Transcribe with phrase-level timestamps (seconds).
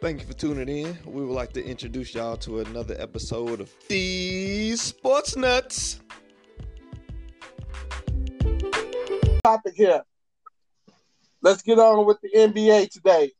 [0.00, 0.96] Thank you for tuning in.
[1.04, 6.00] We would like to introduce y'all to another episode of These Sports Nuts.
[9.44, 10.02] Topic here.
[11.42, 13.30] Let's get on with the NBA today.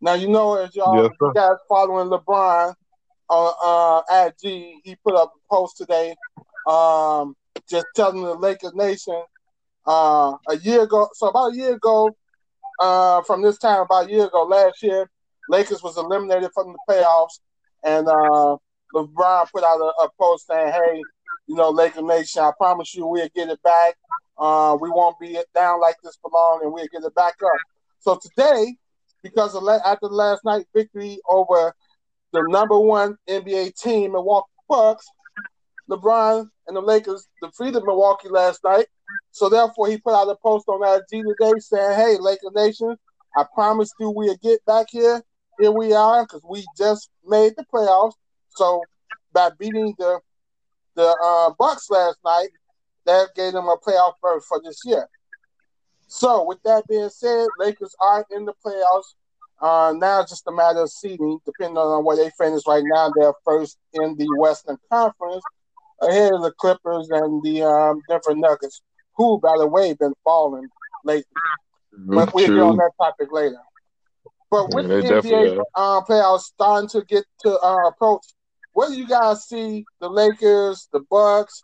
[0.00, 2.74] Now you know as y'all Yes, you guys following LeBron
[3.28, 6.14] on uh, at G, he put up a post today,
[6.68, 7.34] um,
[7.68, 9.20] just telling the Lakers nation
[9.84, 11.08] uh, a year ago.
[11.14, 12.16] So about a year ago,
[12.78, 15.10] uh, from this time about a year ago last year,
[15.48, 17.40] Lakers was eliminated from the playoffs,
[17.84, 18.56] and uh,
[18.94, 21.04] LeBron put out a, a post saying, "Hey,
[21.46, 23.94] you know, Laker Nation, I promise you we'll get it back.
[24.38, 27.60] Uh, we won't be down like this for long, and we'll get it back up."
[28.00, 28.76] So today,
[29.22, 31.72] because of la- after last night victory over
[32.32, 35.06] the number one NBA team, Milwaukee Bucks,
[35.90, 38.86] LeBron and the Lakers defeated Milwaukee last night.
[39.30, 42.96] So therefore, he put out a post on IG today saying, "Hey, Laker Nation,
[43.36, 45.22] I promise you we'll get back here.
[45.58, 48.14] Here we are because we just made the playoffs.
[48.50, 48.84] So
[49.32, 50.20] by beating the
[50.94, 52.48] the uh, Bucks last night,
[53.06, 55.08] that gave them a playoff berth for this year.
[56.08, 59.14] So with that being said, Lakers are in the playoffs.
[59.60, 63.12] Uh, now it's just a matter of seeding, depending on where they finish right now.
[63.14, 65.42] They're first in the Western Conference,
[66.00, 68.80] ahead of the Clippers and the um, Denver Nuggets,
[69.16, 70.68] who, by the way, been falling
[71.04, 71.24] lately.
[71.92, 73.60] But we'll get on that topic later.
[74.50, 78.24] But with Yeah, the NBA uh, playoffs starting to get to uh, approach,
[78.72, 81.62] where do you guys see the Lakers, the Bucks,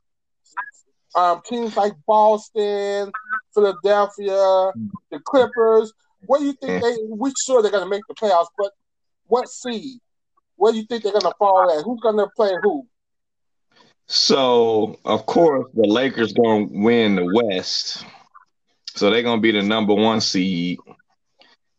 [1.14, 3.12] um, teams like Boston,
[3.54, 4.72] Philadelphia,
[5.10, 5.92] the Clippers?
[6.26, 6.96] What do you think they?
[7.08, 8.72] We sure they're going to make the playoffs, but
[9.26, 10.00] what seed?
[10.56, 11.84] Where do you think they're going to fall at?
[11.84, 12.86] Who's going to play who?
[14.06, 18.04] So, of course, the Lakers going to win the West.
[18.94, 20.78] So they're going to be the number one seed.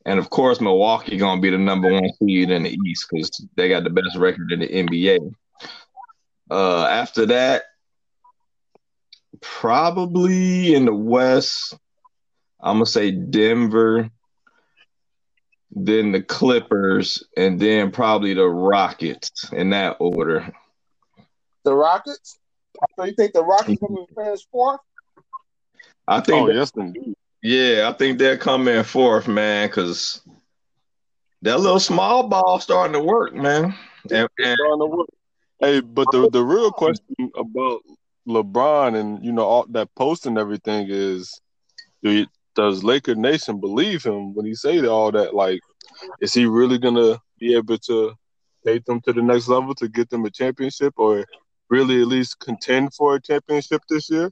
[0.05, 3.45] And of course, Milwaukee going to be the number one seed in the East because
[3.55, 5.33] they got the best record in the NBA.
[6.51, 7.63] Uh, after that,
[9.41, 11.75] probably in the West,
[12.61, 14.09] I'm going to say Denver,
[15.71, 20.53] then the Clippers, and then probably the Rockets in that order.
[21.63, 22.37] The Rockets.
[22.95, 24.81] So you think the Rockets going to finish fourth?
[26.07, 27.15] I think Oh, yes, indeed.
[27.45, 30.19] Yeah, I think they're coming fourth, man, because
[31.43, 33.65] that little small ball starting to work, man.
[34.09, 35.09] And, and Starting to work.
[35.59, 37.81] Hey, but the the real question about
[38.27, 41.39] LeBron and you know all that post and everything is,
[42.01, 45.35] do you, does Laker Nation believe him when he say all that?
[45.35, 45.59] Like,
[46.21, 48.15] is he really gonna be able to
[48.65, 51.23] take them to the next level to get them a championship, or
[51.69, 54.31] really at least contend for a championship this year?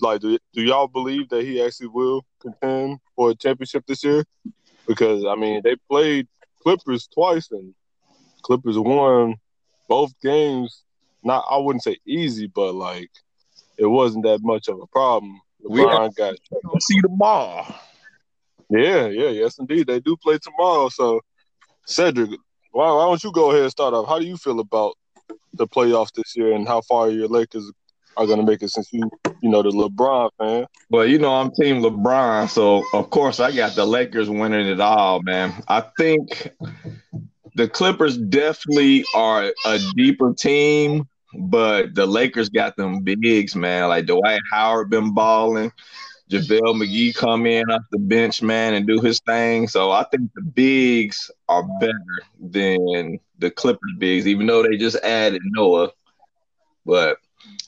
[0.00, 4.24] Like, do, do y'all believe that he actually will contend for a championship this year?
[4.86, 6.26] Because I mean, they played
[6.62, 7.74] Clippers twice and
[8.42, 9.36] Clippers won
[9.88, 10.82] both games.
[11.24, 13.10] Not, I wouldn't say easy, but like
[13.78, 15.40] it wasn't that much of a problem.
[15.68, 16.34] We- got
[16.80, 17.66] see ball.
[18.70, 19.86] yeah, yeah, yes, indeed.
[19.86, 20.88] They do play tomorrow.
[20.88, 21.20] So,
[21.86, 22.30] Cedric,
[22.72, 24.08] why, why don't you go ahead and start off?
[24.08, 24.94] How do you feel about
[25.54, 27.70] the playoffs this year and how far your Lakers
[28.16, 30.66] are to make it since you, you know, the LeBron fan?
[30.90, 34.80] Well, you know, I'm Team LeBron, so of course I got the Lakers winning it
[34.80, 35.52] all, man.
[35.68, 36.52] I think
[37.54, 41.08] the Clippers definitely are a deeper team,
[41.38, 43.88] but the Lakers got them bigs, man.
[43.88, 45.72] Like Dwight Howard been balling.
[46.30, 49.68] JaVale McGee come in off the bench, man, and do his thing.
[49.68, 54.96] So I think the bigs are better than the Clippers bigs, even though they just
[55.04, 55.90] added Noah.
[56.86, 57.18] But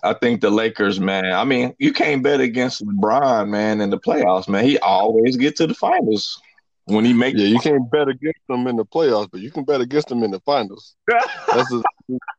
[0.02, 1.32] I think the Lakers, man.
[1.32, 4.64] I mean, you can't bet against LeBron, man, in the playoffs, man.
[4.64, 6.40] He always get to the finals
[6.84, 7.40] when he makes.
[7.40, 10.22] Yeah, you can't bet against them in the playoffs, but you can bet against them
[10.22, 10.94] in the finals.
[11.08, 11.82] That's a,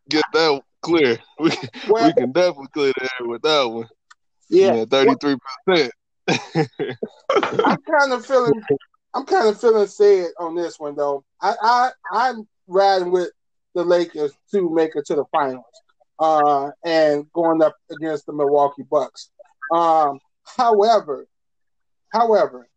[0.09, 1.17] get that clear.
[1.39, 1.51] We,
[1.89, 3.87] Well, we can definitely clear the air with that one.
[4.49, 4.85] yeah.
[4.85, 5.91] thirty-three percent.
[6.27, 8.61] I'm kind of feeling
[9.13, 11.23] I'm kind of feeling sad on this one though.
[11.41, 13.31] I, I I'm riding with
[13.73, 15.65] the Lakers to make it to the finals.
[16.19, 19.29] Uh and going up against the Milwaukee Bucks.
[19.73, 20.19] Um
[20.57, 21.27] however,
[22.13, 22.67] however,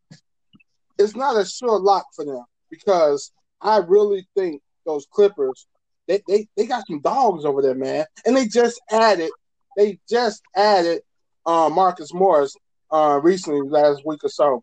[0.98, 5.66] it's not a sure lock for them because I really think those Clippers
[6.08, 8.06] they, they, they got some dogs over there, man.
[8.24, 9.30] And they just added
[9.76, 11.02] they just added
[11.46, 12.54] uh, Marcus Morris
[12.90, 14.62] uh, recently, last week or so.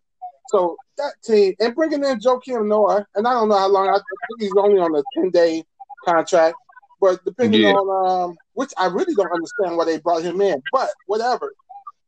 [0.49, 3.89] So that team and bringing in Joakim Noah, and I don't know how long.
[3.89, 4.03] I think
[4.39, 5.63] he's only on a ten day
[6.05, 6.55] contract,
[6.99, 7.69] but depending Yeah.
[7.73, 10.61] on um, which I really don't understand why they brought him in.
[10.71, 11.53] But whatever,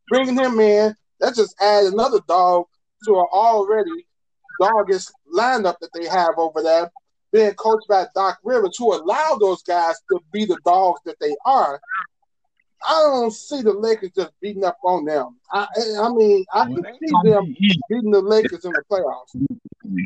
[0.08, 2.66] bringing him in, that just add another dog
[3.04, 4.06] to an already
[4.60, 6.90] doggish lineup that they have over there.
[7.32, 11.36] being coached by Doc Rivers, who allowed those guys to be the dogs that they
[11.44, 11.78] are,
[12.88, 15.36] I don't see the Lakers just beating up on them.
[15.52, 15.66] I,
[16.00, 17.54] I mean, I can see them
[17.88, 19.34] beating the Lakers in the playoffs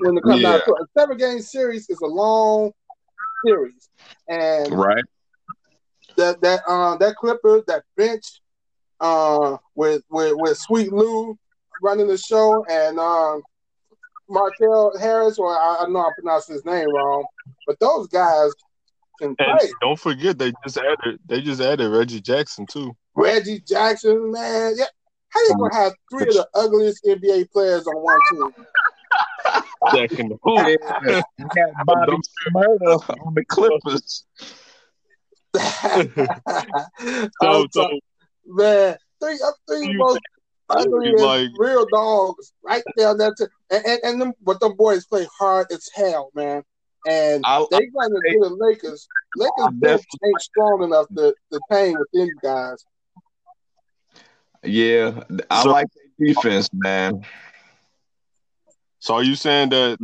[0.00, 0.52] when it comes Yeah.
[0.52, 0.82] down to it.
[0.82, 2.73] A seven game series is a long
[3.44, 3.88] series,
[4.28, 5.04] and Right.
[6.16, 8.40] that that uh, that Clipper that bench
[9.00, 11.36] uh, with with with Sweet Lou
[11.82, 13.42] running the show and um,
[14.28, 17.24] Markel Harris, or I, I know I pronounced his name wrong,
[17.66, 18.50] but those guys
[19.18, 19.70] can And play.
[19.80, 22.96] don't forget they just added they just added Reggie Jackson too.
[23.14, 24.84] Reggie Jackson, man, yeah.
[25.28, 28.66] How you gonna have three of the ugliest NBA players on one team?
[29.94, 30.58] Jack in the hoop.
[31.06, 31.22] Yeah.
[31.38, 32.16] We got Bobby
[32.52, 32.84] Murder
[33.25, 34.25] on the Clippers.
[35.54, 37.88] I'm So, so
[38.46, 40.20] man, three up three most
[40.70, 43.34] ugly like- real dogs right down there.
[43.37, 46.62] To, and and, and them, but them boys play hard as hell, man.
[47.08, 49.08] And I, they got to do the Lakers.
[49.37, 52.84] Lakers I bench ain't strong enough to, to hang with these guys.
[54.62, 55.88] yeah, I So- like
[56.19, 57.25] their defense, man.
[59.02, 59.99] So are you saying that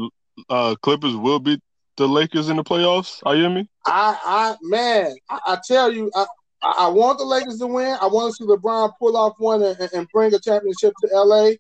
[0.49, 1.61] uh Clippers will beat
[1.97, 3.21] the Lakers in the playoffs?
[3.25, 3.69] Are you hear me?
[3.87, 6.27] I, I, man, I, I tell you, I,
[6.63, 7.97] I want the Lakers to win.
[8.01, 11.53] I want to see LeBron pull off one and, and bring a championship to LA.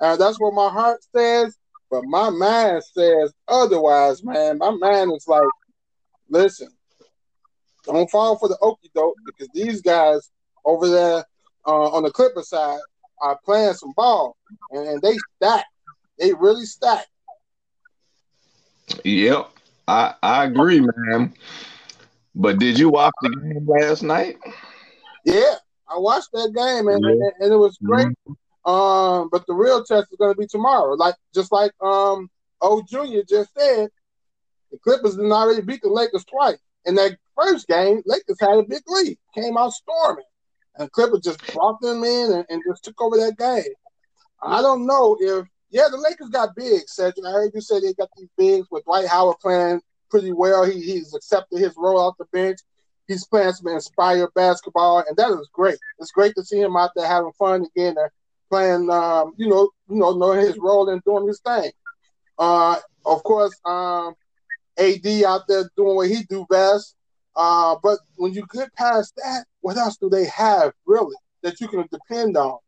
[0.00, 1.56] Uh, that's what my heart says,
[1.92, 4.58] but my mind says otherwise, man.
[4.58, 5.48] My mind is like,
[6.28, 6.70] listen,
[7.84, 10.28] don't fall for the okey doke because these guys
[10.64, 11.24] over there
[11.68, 12.80] uh, on the Clipper side
[13.22, 14.36] are playing some ball
[14.72, 15.66] and, and they stack.
[16.20, 17.06] They really stack.
[19.04, 19.50] Yep,
[19.88, 21.32] I I agree, man.
[22.34, 24.36] But did you watch the game last night?
[25.24, 25.54] Yeah,
[25.88, 27.10] I watched that game and, Yeah.
[27.10, 28.08] and, and it was great.
[28.64, 30.94] Um, but the real test is going to be tomorrow.
[30.94, 32.28] Like just like um,
[32.60, 33.88] O Junior just said,
[34.70, 36.58] the Clippers didn't already beat the Lakers twice.
[36.84, 40.24] In that first game, Lakers had a big lead, came out storming,
[40.76, 43.72] and Clippers just brought them in and, and just took over that game.
[44.42, 46.82] I don't know if yeah, the Lakers got big.
[46.86, 49.80] Cedric, I heard you say they got these bigs with Dwight Howard playing
[50.10, 50.64] pretty well.
[50.64, 52.58] He he's accepted his role off the bench.
[53.06, 55.78] He's playing some inspired basketball, and that is great.
[55.98, 58.10] It's great to see him out there having fun again and
[58.50, 61.70] playing, um, you know, you know, knowing his role and doing his thing.
[62.38, 64.14] Uh, of course, um,
[64.78, 66.96] AD out there doing what he do best.
[67.36, 71.68] Uh, but when you get past that, what else do they have really that you
[71.68, 72.58] can depend on?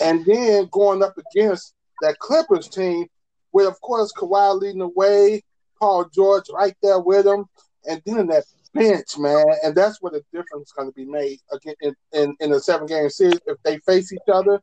[0.00, 3.06] And then going up against that Clippers team,
[3.52, 5.42] with of course Kawhi leading the way,
[5.78, 7.44] Paul George right there with him,
[7.88, 11.38] and then that bench, man, and that's where the difference is going to be made
[11.52, 14.62] again in, in, in a seven game series if they face each other.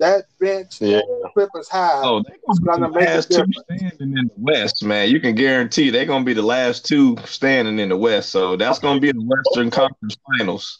[0.00, 1.00] That bench, Yeah.
[1.32, 2.02] Clippers high.
[2.02, 3.58] Oh, they're gonna gonna be the make a last two difference.
[3.70, 5.08] standing in the West, man.
[5.08, 8.30] You can guarantee they're gonna be the last two standing in the West.
[8.30, 10.78] So that's gonna be the Western Conference Finals.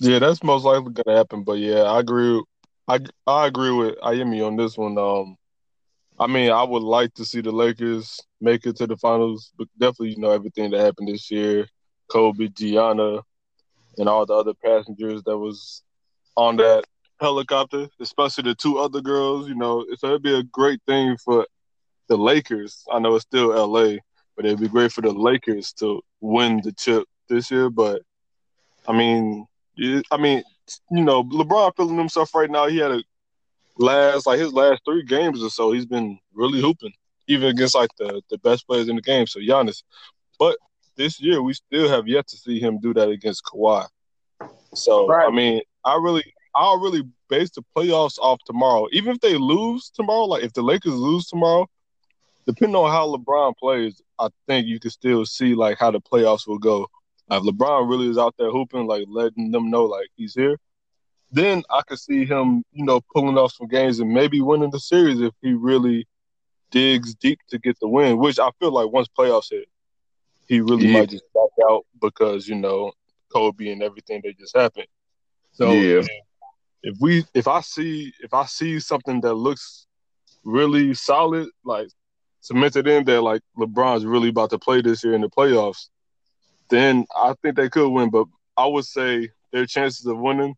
[0.00, 1.44] Yeah, that's most likely gonna happen.
[1.44, 2.42] But yeah, I agree.
[2.88, 4.98] I I agree with Ayemi on this one.
[4.98, 5.36] Um,
[6.18, 9.68] I mean, I would like to see the Lakers make it to the finals, but
[9.78, 11.68] definitely, you know, everything that happened this year,
[12.10, 13.20] Kobe, Gianna,
[13.98, 15.82] and all the other passengers that was
[16.36, 16.84] on that
[17.20, 19.48] helicopter, especially the two other girls.
[19.48, 21.46] You know, so it'd be a great thing for
[22.08, 22.84] the Lakers.
[22.92, 23.98] I know it's still LA,
[24.36, 27.70] but it'd be great for the Lakers to win the chip this year.
[27.70, 28.02] But
[28.88, 29.46] I mean,
[30.10, 30.42] I mean,
[30.90, 32.66] you know, LeBron feeling himself right now.
[32.68, 33.02] He had a
[33.78, 35.72] last like his last three games or so.
[35.72, 36.92] He's been really hooping,
[37.28, 39.26] even against like the the best players in the game.
[39.26, 39.82] So Giannis,
[40.38, 40.56] but
[40.96, 43.86] this year we still have yet to see him do that against Kawhi.
[44.74, 45.26] So Right.
[45.26, 48.86] I mean, I really, I'll really base the playoffs off tomorrow.
[48.92, 51.66] Even if they lose tomorrow, like if the Lakers lose tomorrow,
[52.46, 56.46] depending on how LeBron plays, I think you can still see like how the playoffs
[56.46, 56.86] will go.
[57.30, 60.58] If LeBron really is out there hooping, like letting them know like he's here,
[61.30, 64.80] then I could see him, you know, pulling off some games and maybe winning the
[64.80, 66.06] series if he really
[66.70, 68.18] digs deep to get the win.
[68.18, 69.68] Which I feel like once playoffs hit,
[70.48, 71.00] he really Yeah.
[71.00, 72.92] might just back out because you know
[73.32, 74.88] Kobe and everything that just happened.
[75.52, 76.02] So Yeah.
[76.82, 79.86] if we if I see if I see something that looks
[80.42, 81.88] really solid, like
[82.40, 85.88] cemented in that like LeBron's really about to play this year in the playoffs,
[86.70, 88.10] then I think they could win.
[88.10, 90.54] But I would say their chances of winning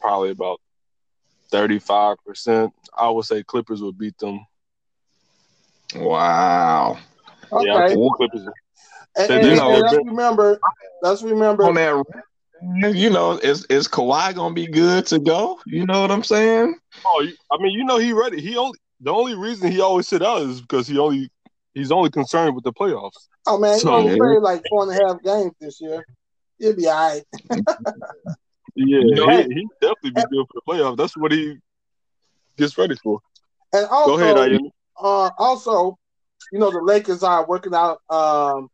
[0.00, 0.60] probably about
[1.50, 2.72] thirty five percent.
[2.96, 4.40] I would say Clippers would beat them.
[5.94, 6.98] Wow.
[7.50, 7.66] Okay.
[7.66, 8.46] Yeah, I think Clippers.
[9.16, 10.58] And, They and- do and know let's remember,
[11.02, 11.64] let's remember.
[11.64, 15.58] On that, you know, is is Kawhi gonna be good to go?
[15.66, 16.76] You know what I'm saying?
[17.04, 18.40] Oh, I mean, you know, he ready.
[18.40, 21.30] He only the only reason he always sit out is because he only
[21.78, 23.28] He's only concerned with the playoffs.
[23.48, 26.04] Oh man, So- only played like four and a half games this year.
[26.58, 27.24] He'll be all right.
[28.74, 30.96] Yeah, know- he, he definitely be good for the playoffs.
[30.96, 31.56] That's what he
[32.56, 33.20] gets ready for.
[33.72, 34.60] And also, Go ahead,
[35.00, 35.98] uh, also,
[36.52, 38.68] you know, the Lakers are working out um,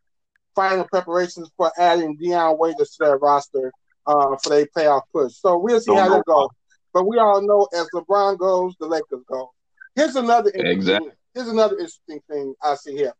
[0.55, 3.73] final preparations for adding Dion Waiters to their roster
[4.07, 5.35] uh, for their playoff push.
[5.35, 6.49] So we'll see Don't how know that goes.
[6.93, 9.53] But we all know as LeBron goes, the Lakers go.
[9.97, 11.11] Here's another interesting, Exactly.
[11.35, 13.13] here's another interesting thing I see here.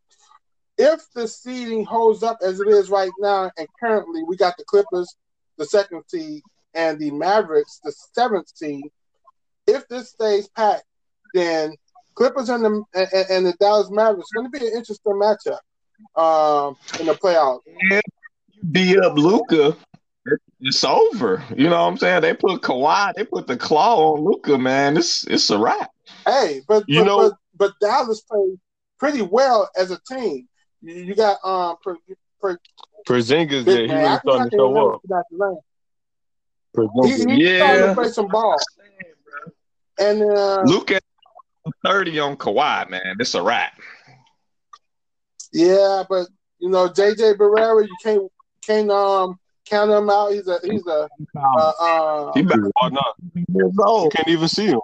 [0.77, 4.65] If the seeding holds up as it is right now, and currently we got the
[4.65, 5.15] Clippers,
[5.57, 6.43] the second seed,
[6.75, 8.85] and the Mavericks, the seventh seed.
[9.67, 10.85] If this stays packed,
[11.33, 11.75] then
[12.15, 15.59] Clippers and the and, and the Dallas Mavericks going to be an interesting matchup
[16.17, 17.61] um, in the playoffs.
[18.73, 19.77] beat up Luka,
[20.61, 21.43] it's over.
[21.57, 22.23] You know what I'm saying?
[22.23, 24.97] They put Kawhi, they put the claw on Luka, man.
[24.97, 25.91] It's it's a wrap.
[26.27, 28.59] Hey, but You but, know- but, but Dallas played
[28.99, 30.49] pretty well as a team.
[30.85, 31.97] You, you got um per,
[32.41, 32.59] per,
[33.07, 33.97] Porzingis, big yeah, he man.
[33.97, 35.03] I really think I starting to show up.
[35.09, 35.57] that name.
[37.03, 37.39] He, Porzingis.
[37.39, 38.57] he's starting to play some ball,
[39.99, 41.01] and uh, Luka
[41.85, 43.17] 30 on Kawhi, man.
[43.19, 43.73] It's a wrap.
[45.53, 48.23] yeah, but you know JJ Barea, you can't
[48.67, 50.33] can't um count him out.
[50.33, 53.15] He's a he's a uh, uh, He about Why not?
[53.35, 54.13] years You old.
[54.13, 54.81] can't even see him.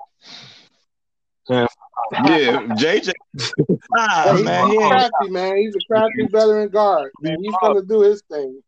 [1.49, 1.66] Yeah,
[2.12, 3.12] JJ.
[3.97, 5.57] ah, Yeah, he's man, ain't crafty, man.
[5.59, 8.62] He's a crafty veteran guard, and he's going to do his thing.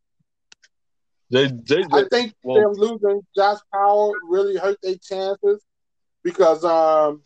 [1.32, 5.62] JJ, I think Well- them losing Josh Powell really hurt their chances
[6.22, 7.22] because um,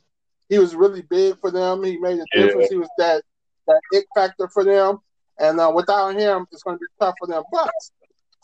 [0.49, 1.82] he was really big for them.
[1.85, 2.46] He made a Yeah.
[2.46, 2.70] difference.
[2.70, 3.23] He was that
[3.66, 4.99] that it factor for them,
[5.40, 7.42] and uh, without him, it's going to be tough for them.
[7.50, 7.68] But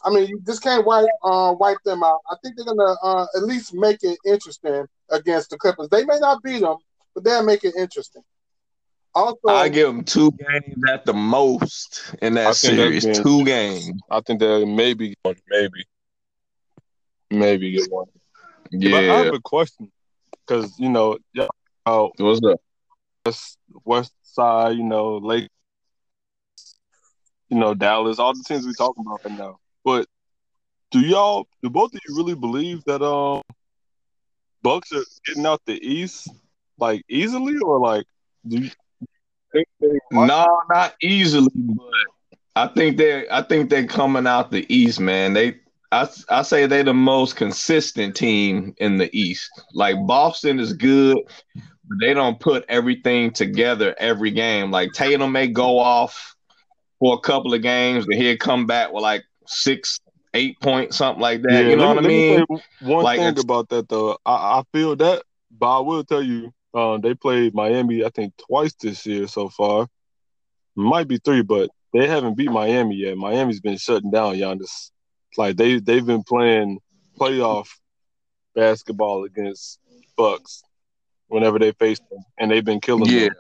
[0.05, 2.19] I mean, you just can't wipe uh, wipe them out.
[2.29, 5.89] I think they're going to uh, at least make it interesting against the Clippers.
[5.91, 6.77] They may not beat them,
[7.15, 8.23] but they'll make it interesting.
[9.15, 13.05] Also, I give them two games at the most in that think series.
[13.05, 13.91] being- Two games.
[14.11, 15.85] I think that maybe one, maybe,
[17.31, 18.07] maybe get one.
[18.71, 19.93] But I have a question
[20.47, 21.49] because you know, yeah,
[21.85, 22.59] out What's up?
[23.27, 25.51] west, west side, you know, Lake,
[27.51, 29.59] you know, Dallas, all the teams we talking about right now.
[29.85, 30.07] But
[30.91, 33.43] do y'all, do both of you really believe that um,
[34.63, 36.29] Bucks are getting out the East
[36.79, 38.05] like easily, or like
[38.47, 38.71] do you
[39.53, 39.99] think they?
[40.11, 41.87] No, not easily, but
[42.55, 45.33] I think they I think they're coming out the East, man.
[45.35, 45.57] They
[45.93, 49.51] I I say they're the most consistent team in the East.
[49.75, 51.17] Like Boston is good,
[51.89, 54.71] but they don't put everything together every game.
[54.71, 56.37] Like Tatum may go off
[57.01, 59.99] for a couple of games, and he'll come back with like six,
[60.35, 61.67] eight points, something like that.
[61.67, 62.41] you know what I mean?
[62.41, 62.45] me
[62.79, 66.53] one Like, thing about that though, I, I feel that, but I will tell you,
[66.75, 69.87] uh, they played Miami, I think twice this year so far.
[70.75, 73.17] Might be three, but they haven't beat Miami yet.
[73.17, 74.91] Miami's been shutting down Giannis.
[75.37, 76.79] Like they they've been playing
[77.19, 77.69] playoff
[78.55, 79.79] basketball against
[80.17, 80.63] Bucks
[81.29, 83.29] whenever they face them, and they've been killing Yeah.
[83.29, 83.35] them.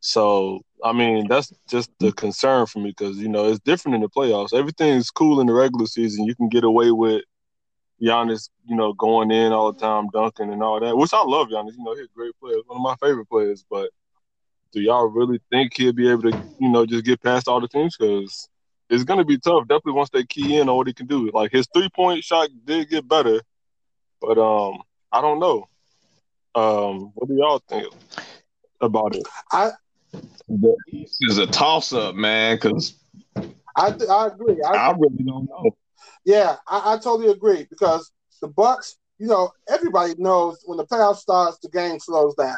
[0.00, 4.02] So I mean, that's just the concern for me because you know it's different in
[4.02, 4.54] the playoffs.
[4.54, 6.24] Everything's cool in the regular season.
[6.26, 7.22] You can get away with
[8.02, 10.96] Giannis, you know, going in all the time, dunking and all that.
[10.96, 11.76] Which I love Giannis.
[11.76, 13.64] You know, he's a great player, one of my favorite players.
[13.68, 13.90] But
[14.72, 17.68] do y'all really think he'll be able to, you know, just get past all the
[17.68, 17.96] teams?
[17.96, 18.48] Because
[18.90, 19.68] it's going to be tough.
[19.68, 21.30] Definitely once they key in on what he can do.
[21.32, 23.40] Like his three point shot did get better,
[24.20, 24.82] but um,
[25.12, 25.68] I don't know.
[26.54, 27.92] Um, what do y'all think
[28.80, 29.26] about it?
[29.52, 29.72] I
[30.48, 32.94] this is a toss up, man, because
[33.76, 34.62] I th- I agree.
[34.62, 35.76] I, I really don't know.
[36.24, 41.16] Yeah, I, I totally agree because the Bucks, you know, everybody knows when the playoff
[41.16, 42.56] starts, the game slows down.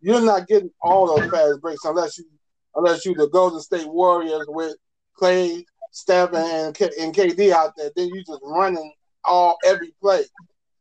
[0.00, 2.24] You're not getting all those fast breaks unless you
[2.74, 4.76] unless you the Golden State Warriors with
[5.20, 7.90] Klay, Steph, and, K- and KD out there.
[7.96, 8.92] Then you just running
[9.24, 10.22] all every play.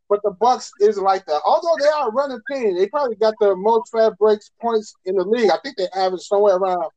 [0.07, 1.41] But the Bucks isn't like that.
[1.45, 5.23] Although they are running team, they probably got the most fast breaks points in the
[5.23, 5.51] league.
[5.51, 6.89] I think they average somewhere around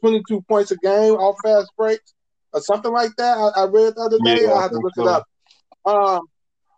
[0.00, 2.14] 22 points a game off fast breaks
[2.52, 3.36] or something like that.
[3.36, 4.44] I, I read the other day.
[4.44, 5.02] Yeah, I I have to look so.
[5.02, 5.26] it up.
[5.84, 6.28] Um,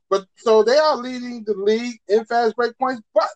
[0.09, 3.03] but so they are leading the league in fast break points.
[3.15, 3.29] But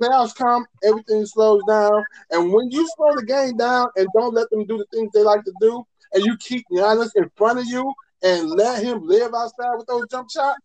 [0.00, 4.48] playoffs come, everything slows down, and when you slow the game down and don't let
[4.50, 7.66] them do the things they like to do, and you keep Giannis in front of
[7.66, 7.92] you
[8.22, 10.58] and let him live outside with those jump shots,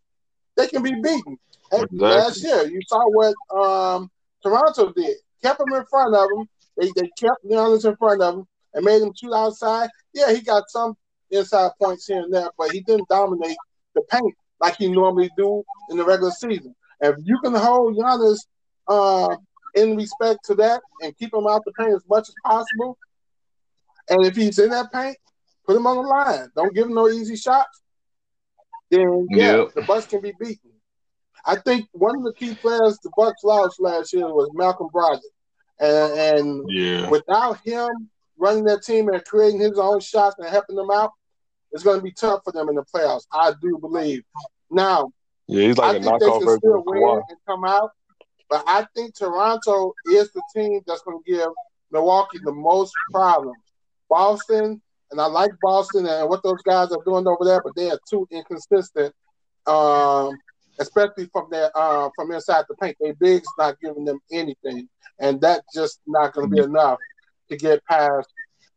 [0.56, 1.38] they can be beaten.
[1.72, 2.00] Exactly.
[2.00, 4.10] Last year, you saw what um,
[4.44, 5.18] Toronto did.
[5.42, 6.48] Kept him in front of them.
[6.78, 9.90] They they kept Giannis in front of him and made him shoot outside.
[10.14, 10.96] Yeah, he got some
[11.36, 13.58] inside points here and there, but he didn't dominate
[13.94, 16.76] the paint like he normally do in the regular season.
[17.02, 18.40] If you can hold Giannis
[18.88, 19.36] uh,
[19.76, 22.98] in respect to that and keep him out the paint as much as possible,
[24.10, 25.18] And if he's in that paint,
[25.66, 26.50] put him on the line.
[26.56, 27.82] Don't give him no easy shots.
[28.92, 29.74] Then yeah, Yep.
[29.74, 30.72] the Bucks can be beaten.
[31.46, 35.22] I think one of the key players the Bucks lost last year was Malcolm Brogdon,
[35.80, 37.10] and, and Yeah.
[37.10, 37.90] without him
[38.38, 41.12] running that team and creating his own shots and helping them out,
[41.76, 43.26] it's going to be tough for them in the playoffs.
[43.34, 44.24] I do believe.
[44.72, 45.12] Now,
[45.48, 47.22] Yeah, he's I like a think they knockoff can still win Kawhi.
[47.30, 47.92] and come out,
[48.50, 51.50] but I think Toronto is the team that's going to give
[51.92, 53.58] Milwaukee the most problems.
[54.10, 57.92] Boston, and I like Boston and what those guys are doing over there, but they
[57.92, 59.14] are too inconsistent,
[59.68, 60.38] um,
[60.80, 62.96] especially from their uh, from inside the paint.
[63.02, 64.88] They bigs not giving them anything,
[65.20, 67.00] and that's just not going to be enough
[67.50, 68.30] to get past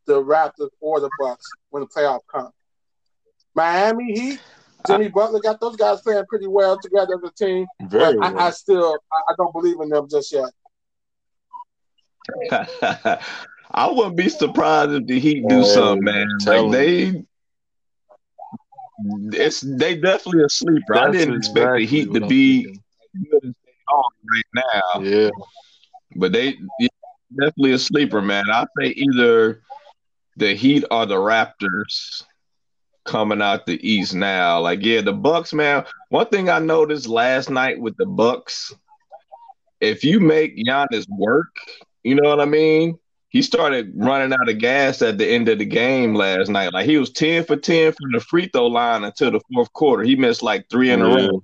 [0.07, 2.53] the Raptors or the Bucks when the playoff comes.
[3.55, 4.41] Miami Heat,
[4.87, 8.33] Jimmy Butler got those guys playing pretty well together as a team, Very but I,
[8.47, 10.51] I still I, I don't believe in them just yet.
[13.71, 16.45] I wouldn't be surprised if the Heat do Man, something, man.
[16.47, 17.25] Like they,
[19.33, 20.95] it's they definitely a sleeper.
[20.95, 22.83] I didn't expect the Heat to I'm be thinking.
[23.31, 24.03] good as they are
[24.35, 25.31] right now, Yeah.
[26.17, 26.89] but they yeah,
[27.39, 28.45] definitely a sleeper, man.
[28.51, 29.63] I say either
[30.37, 32.23] the Heat or the Raptors
[33.09, 34.61] coming out the East now.
[34.61, 35.85] Like yeah, the Bucks, man.
[36.11, 38.75] One thing I noticed last night with the Bucks,
[39.81, 41.57] if you make Giannis work,
[42.05, 42.99] you know what I mean.
[43.31, 46.73] He started running out of gas at the end of the game last night.
[46.73, 50.03] Like he was 10 for 10 from the free throw line until the fourth quarter.
[50.03, 51.43] He missed like three in a row.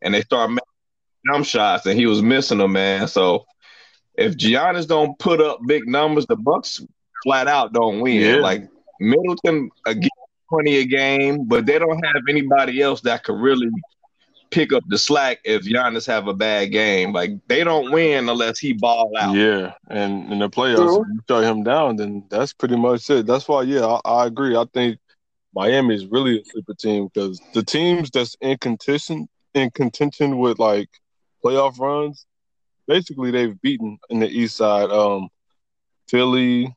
[0.00, 3.08] And they started making jump shots and he was missing them, man.
[3.08, 3.46] So
[4.14, 6.84] if Giannis don't put up big numbers, the Bucks
[7.24, 8.20] flat out don't win.
[8.20, 8.36] Yeah.
[8.36, 8.68] Like
[9.00, 10.08] Middleton again
[10.48, 13.70] 20 a game, but they don't have anybody else that could really
[14.50, 17.12] pick up the slack if Giannis have a bad game.
[17.12, 19.34] Like they don't win unless he ball out.
[19.34, 21.02] Yeah, and in the playoffs, True.
[21.02, 23.26] if you shut him down, then that's pretty much it.
[23.26, 24.56] That's why, yeah, I, I agree.
[24.56, 24.98] I think
[25.54, 30.58] Miami is really a sleeper team because the teams that's in contention in contention with
[30.58, 30.88] like
[31.44, 32.26] playoff runs,
[32.86, 34.90] basically they've beaten in the East Side.
[34.90, 35.28] Um,
[36.08, 36.74] Philly,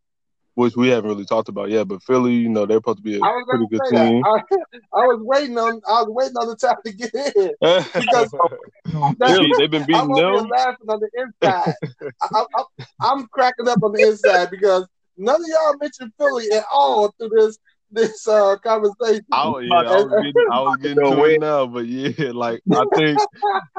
[0.56, 3.16] which we haven't really talked about yet, but Philly, you know, they're supposed to be
[3.16, 4.24] a pretty good team.
[4.26, 4.30] I,
[4.94, 7.52] I was waiting on I was waiting on the time to get in.
[7.62, 8.32] Because
[9.18, 10.50] That's- Philly, they've been I'm beating over here them.
[10.50, 11.74] laughing on the inside.
[12.22, 12.64] I, I,
[13.02, 14.88] I, am cracking up on the inside because
[15.18, 17.58] none of y'all mentioned Philly at all through this
[17.92, 19.26] this uh, conversation.
[19.32, 22.62] I, was- yeah, I was getting, I was getting to it now, but yeah, like
[22.72, 23.20] I think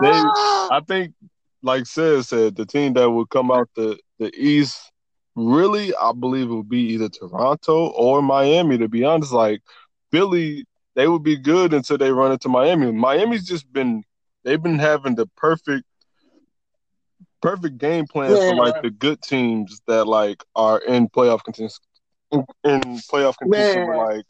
[0.00, 1.14] they, I think,
[1.62, 4.91] like Sid said, the team that would come out the the East,
[5.34, 8.78] really, I believe it would be either Toronto or Miami.
[8.78, 9.62] To be honest, like
[10.10, 10.64] Philly,
[10.94, 12.92] they would be good until they run into Miami.
[12.92, 14.02] Miami's just been,
[14.44, 15.84] they've been having the perfect,
[17.40, 18.50] perfect game plan Yeah.
[18.50, 21.78] for like the good teams that like are in playoff contention,
[22.30, 23.96] in, in playoff contention, Man.
[23.96, 24.26] like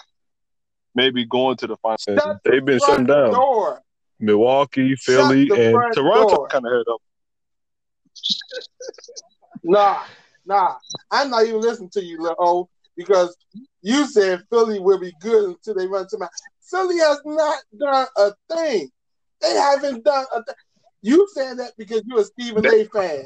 [0.94, 2.04] maybe going to the finals.
[2.08, 3.32] Shut They've been shutting down.
[3.32, 3.80] door.
[4.20, 7.02] Milwaukee, Philly, and Toronto kind of head up.
[9.64, 10.02] Nah,
[10.46, 10.74] nah.
[11.10, 13.36] I'm not even listening to you, little O, because
[13.82, 16.28] you said Philly will be good until they run to my.
[16.70, 18.88] Philly has not done a thing.
[19.40, 20.54] They haven't done a thing.
[21.02, 22.84] You saying that because you're a Stephen A.
[22.84, 23.24] fan,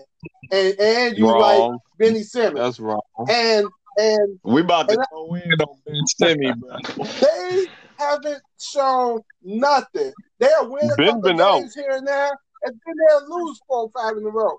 [0.50, 1.78] and and you like Wrong.
[1.98, 3.00] Benny Simmons, That's wrong.
[3.28, 3.66] and
[3.98, 7.06] and We about to go in on Ben Simmons, bro.
[7.20, 7.66] they
[7.98, 10.12] haven't shown nothing.
[10.38, 11.60] They'll win a Ben couple been out.
[11.60, 12.30] games here and there,
[12.64, 14.56] and then they'll lose four or five in a row.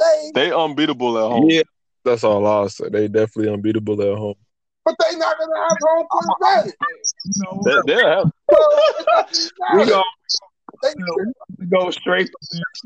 [0.00, 1.50] They, They unbeatable at home.
[1.50, 1.62] Yeah,
[2.04, 2.88] That's all I'll say.
[2.88, 4.34] They definitely unbeatable at home.
[4.84, 6.74] but they not gonna have home court advantage.
[7.64, 8.32] They, they'll have.
[9.32, 10.02] So, we go
[10.82, 10.90] they,
[11.58, 12.28] we go straight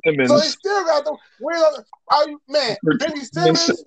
[0.04, 1.62] to Ben so they still got the win.
[2.08, 2.76] Are you man?
[2.98, 3.84] Benny Simmons,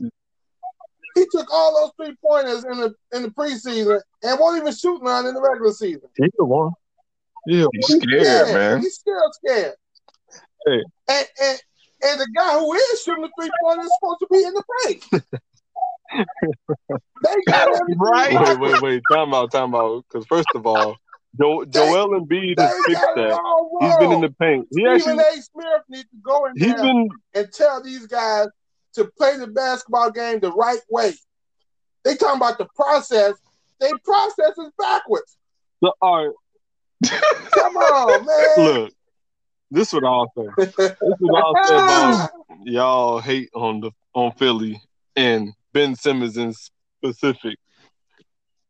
[1.16, 5.02] he took all those three pointers in the in the preseason and won't even shoot
[5.04, 6.10] none in the regular season.
[6.18, 6.72] He's the one.
[7.46, 7.66] Yeah.
[7.74, 8.82] He's scared, man.
[8.82, 9.74] He's still scared.
[10.66, 10.84] Hey.
[11.08, 11.62] And, and
[12.02, 14.64] and the guy who is shooting the three pointers is supposed to be in the
[14.86, 15.06] paint.
[17.24, 18.40] they got everything Right.
[18.40, 19.04] Wait, wait, wait.
[19.12, 20.06] Time out, time out.
[20.08, 20.98] Because first of all,
[21.38, 23.40] jo- Joel Embiid They has fixed that.
[23.82, 24.68] He's been in the paint.
[24.72, 25.42] He Stephen actually, A.
[25.42, 27.10] Smith needs to go in he's there been.
[27.36, 28.48] and tell these guys
[28.94, 31.14] to play the basketball game the right way.
[32.04, 33.34] They talking about the process.
[33.80, 35.38] They process is backwards.
[36.02, 36.34] All right,
[37.52, 38.58] Come on, man.
[38.66, 38.94] look.
[39.72, 40.50] This is what I'll say.
[41.02, 42.30] This is what I'll say about
[42.66, 44.82] y'all hate on the on Philly
[45.16, 47.58] and Ben Simmons in specific.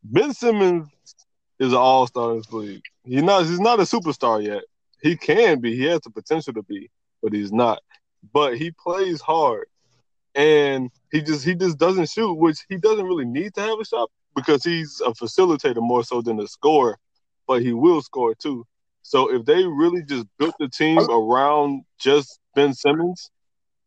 [0.03, 0.87] Ben Simmons
[1.59, 2.83] is an all star in this league.
[3.05, 4.63] He's not he's not a superstar yet.
[5.01, 5.75] He can be.
[5.75, 6.89] He has the potential to be,
[7.23, 7.79] but he's not.
[8.33, 9.65] But he plays hard.
[10.35, 13.85] and he just he just doesn't shoot, which he doesn't really need to have a
[13.85, 16.97] shot because he's a facilitator more so than a scorer,
[17.47, 18.65] but he will score too.
[19.01, 23.29] So if they really just built the team around just Ben Simmons,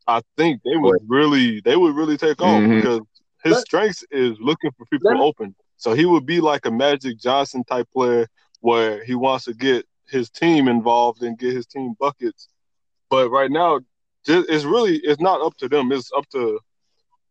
[0.07, 2.77] I think they would really they would really take off Mhm.
[2.81, 3.01] because
[3.45, 5.55] his Let- strengths is looking for people Let- open.
[5.77, 8.29] So he would be like a Magic Johnson type player
[8.61, 12.49] where he wants to get his team involved and get his team buckets.
[13.11, 13.81] But right now,
[14.27, 15.91] it's really it's not up to them.
[15.93, 16.61] It's up to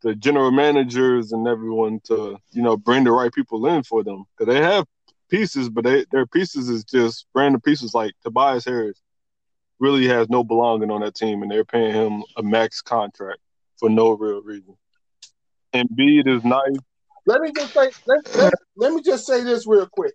[0.03, 4.23] the general managers and everyone to you know bring the right people in for them
[4.37, 4.85] because they have
[5.31, 9.01] pieces, but they, their pieces is just random pieces like Tobias Harris
[9.79, 13.39] really has no belonging on that team, and they're paying him a max contract
[13.79, 14.77] for no real reason.
[15.73, 16.77] Embiid is nice.
[17.25, 20.13] Let me just say let, let, let me just say this real quick.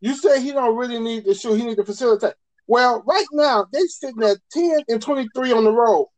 [0.00, 2.34] You say he don't really need to shoot, he need to facilitate.
[2.66, 6.08] Well, right now they sitting at 10 and 23 on the road.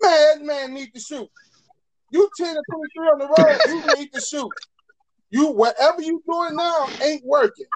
[0.00, 1.28] Man, man need to shoot.
[2.10, 4.50] You 10 and 23 on the road, you need to shoot.
[5.30, 7.66] You whatever you doing now ain't working.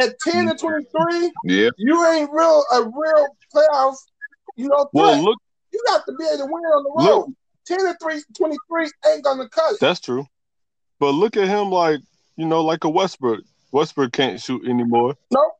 [0.00, 1.70] At 10 and 23, Yeah.
[1.76, 3.96] you ain't real a real playoff,
[4.56, 5.24] you know, Well, threat.
[5.24, 5.38] look,
[5.72, 7.26] you got to be able to win on the Look.
[7.26, 7.34] road.
[7.66, 9.80] 10 and 3, 23 ain't gonna cut it.
[9.80, 10.26] that's true,
[10.98, 12.00] but look at him like
[12.36, 13.44] you know like a Westbrook.
[13.72, 15.52] Westbrook can't shoot anymore, Nope.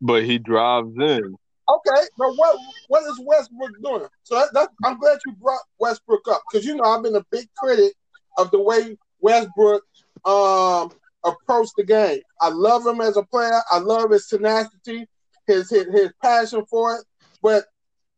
[0.00, 1.36] but he drives in.
[1.68, 2.58] Okay, but what
[2.88, 4.08] what is Westbrook doing?
[4.24, 7.24] So that, that, I'm glad you brought Westbrook up because you know I've been a
[7.30, 7.92] big critic
[8.38, 9.82] of the way Westbrook
[10.26, 10.90] um
[11.24, 12.20] approached the game.
[12.40, 13.60] I love him as a player.
[13.70, 15.06] I love his tenacity,
[15.46, 17.04] his his, his passion for it,
[17.42, 17.64] but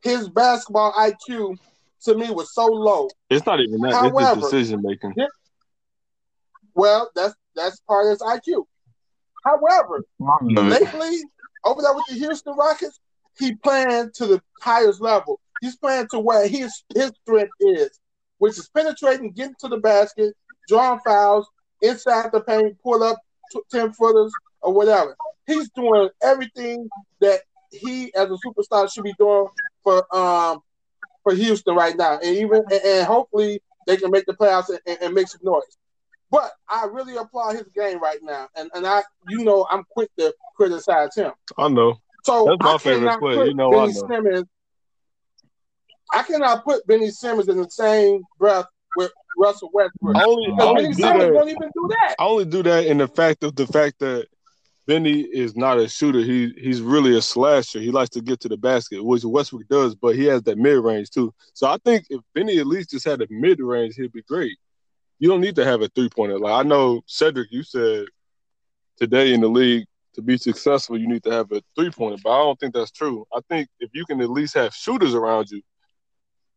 [0.02, 1.56] his basketball IQ
[2.04, 3.08] to me was so low.
[3.30, 3.92] It's not even that.
[3.94, 5.14] However- it's decision making.
[6.74, 8.64] Well, that's that's part of his IQ.
[9.44, 10.04] However,
[10.68, 11.18] lately
[11.64, 13.00] over there with the Houston Rockets,
[13.38, 15.40] he playing to the highest level.
[15.60, 17.98] He's playing to where his his strength is,
[18.38, 20.34] which is penetrating, getting to the basket,
[20.68, 21.48] drawing fouls
[21.82, 23.18] inside the paint, pull up
[23.52, 25.16] t- ten footers or whatever.
[25.46, 26.88] He's doing everything
[27.20, 29.46] that he as a superstar should be doing
[29.82, 30.60] for um
[31.22, 34.80] for Houston right now, and even and, and hopefully they can make the playoffs and,
[34.86, 35.62] and, and make some noise.
[36.30, 40.10] But I really applaud his game right now, and and I you know I'm quick
[40.18, 41.32] to criticize him.
[41.56, 41.96] I know.
[42.24, 43.46] So That's my I favorite player.
[43.46, 44.08] You know I know.
[44.08, 44.46] Simmons.
[46.12, 50.16] I cannot put Benny Simmons in the same breath with Russell Westbrook.
[50.16, 51.32] I only, only do that.
[51.32, 52.16] won't even do that.
[52.18, 54.26] I only do that in the fact of the fact that
[54.86, 56.20] Benny is not a shooter.
[56.20, 57.78] He he's really a slasher.
[57.78, 60.82] He likes to get to the basket, which Westbrook does, but he has that mid
[60.82, 61.32] range too.
[61.52, 64.56] So I think if Benny at least just had a mid range, he'd be great.
[65.18, 66.38] You don't need to have a three pointer.
[66.38, 68.06] Like I know Cedric, you said
[68.96, 72.30] today in the league to be successful, you need to have a three pointer, but
[72.30, 73.26] I don't think that's true.
[73.32, 75.60] I think if you can at least have shooters around you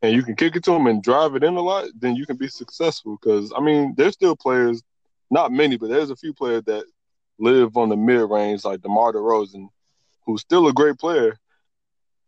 [0.02, 2.26] and you can kick it to them and drive it in a lot, then you
[2.26, 3.18] can be successful.
[3.22, 4.82] Because I mean, there's still players,
[5.30, 6.86] not many, but there's a few players that
[7.40, 9.70] live on the mid range, like DeMar DeRozan,
[10.26, 11.38] who's still a great player,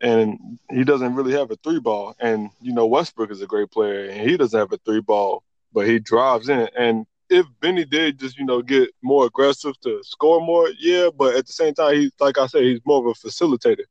[0.01, 2.15] and he doesn't really have a three ball.
[2.19, 5.43] And you know, Westbrook is a great player, and he doesn't have a three ball,
[5.73, 6.67] but he drives in.
[6.77, 11.35] And if Benny did just you know get more aggressive to score more, yeah, but
[11.35, 13.85] at the same time, he's like I said, he's more of a facilitator.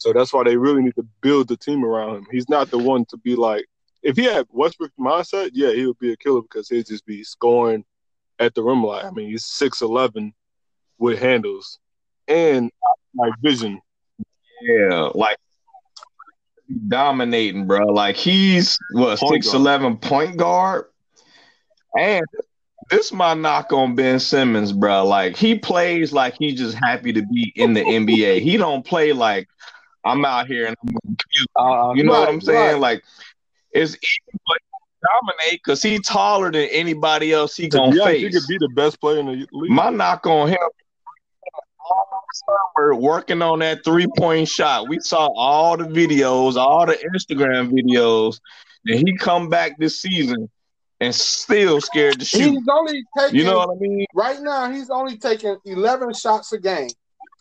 [0.00, 2.26] So that's why they really need to build the team around him.
[2.30, 3.66] He's not the one to be like,
[4.02, 7.22] if he had Westbrook mindset, yeah, he would be a killer because he'd just be
[7.22, 7.84] scoring
[8.38, 9.04] at the rim line.
[9.04, 10.32] I mean, he's six eleven
[10.98, 11.78] with handles
[12.26, 12.70] and
[13.14, 13.78] like vision.
[14.62, 15.36] Yeah, like
[16.88, 17.86] dominating, bro.
[17.88, 20.86] Like he's what six eleven point guard,
[21.98, 22.24] and
[22.90, 25.06] this my knock on Ben Simmons, bro.
[25.06, 28.40] Like he plays like he's just happy to be in the NBA.
[28.40, 29.46] He don't play like
[30.04, 31.46] I'm out here and I'm gonna kill.
[31.56, 32.72] Uh, You know what I'm saying?
[32.72, 32.80] right.
[32.80, 33.04] Like
[33.72, 38.18] it's easy for to dominate because he's taller than anybody else he gonna be honest,
[38.20, 39.70] he could be the best player in the league.
[39.70, 40.58] My knock on him
[41.90, 42.22] all
[42.76, 44.88] summer working on that three point shot.
[44.88, 48.40] We saw all the videos, all the Instagram videos,
[48.86, 50.48] and he come back this season
[51.00, 52.50] and still scared to shoot.
[52.50, 54.06] He's only taking You know what I mean?
[54.14, 54.70] right now.
[54.70, 56.90] He's only taking 11 shots a game.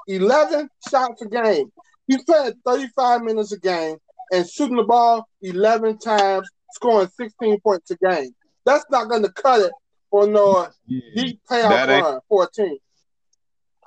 [0.08, 1.72] 11 shots a game.
[2.10, 3.96] He's playing 35 minutes a game
[4.34, 8.32] and shooting the ball 11 times, scoring 16 points a game.
[8.66, 9.72] That's not going to cut it
[10.10, 12.78] for no deep playoff That ain't- run for a team.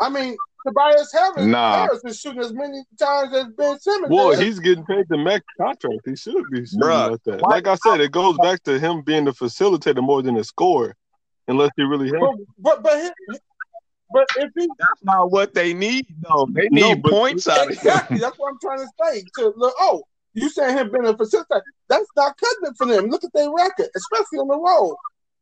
[0.01, 1.83] I mean, Tobias Harris, Nah.
[1.87, 4.11] Harris is shooting as many times as Ben Simmons.
[4.11, 4.39] Well, is.
[4.39, 6.01] he's getting paid the max contract.
[6.05, 7.43] He should be shooting Bruh, like that.
[7.43, 10.97] Like I said, it goes back to him being the facilitator more than the scorer,
[11.49, 12.21] unless he really has.
[12.21, 13.39] but, but but he-
[14.13, 16.49] but if he That's not what they need, though.
[16.51, 17.73] They need No, points out of him.
[17.73, 19.25] exactly, that's what I'm trying to say.
[19.39, 20.03] To look, oh,
[20.35, 21.63] you saying him being a facilitator?
[21.89, 23.07] That's not cutting it for them.
[23.07, 24.97] Look at their record, especially on the road.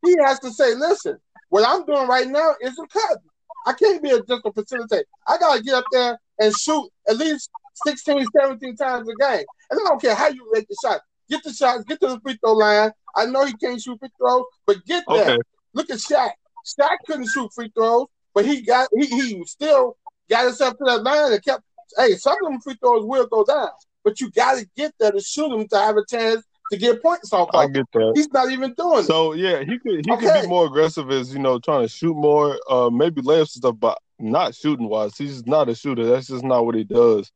[0.05, 1.19] He has to say, listen,
[1.51, 3.23] what I'm doing right now isn't cutting.
[3.67, 5.03] I can't be a, just a facilitator.
[5.29, 7.51] I got to get up there and shoot at least
[7.87, 9.45] 16, 17 times a game.
[9.71, 11.01] And I don't care how you make the shot.
[11.29, 12.91] Get the shots, get to the free throw line.
[13.15, 15.31] I know he can't shoot free throws, but get there.
[15.35, 15.39] Okay.
[15.75, 16.31] Look at Shaq.
[16.67, 19.97] Shaq couldn't shoot free throws, but he got he, he still
[20.29, 21.63] got himself to that line and kept.
[21.97, 23.71] Hey, some of them free throws will go down,
[24.05, 27.03] but you got to get there to shoot them to have a chance to get
[27.03, 27.51] points off.
[27.53, 28.13] I get that.
[28.15, 29.05] He's not even doing it.
[29.05, 32.15] So yeah, he could he could be more aggressive as you know, trying to shoot
[32.15, 35.17] more, uh, maybe layups and stuff, but not shooting wise.
[35.17, 36.07] He's not a shooter.
[36.07, 37.31] That's just not what he does.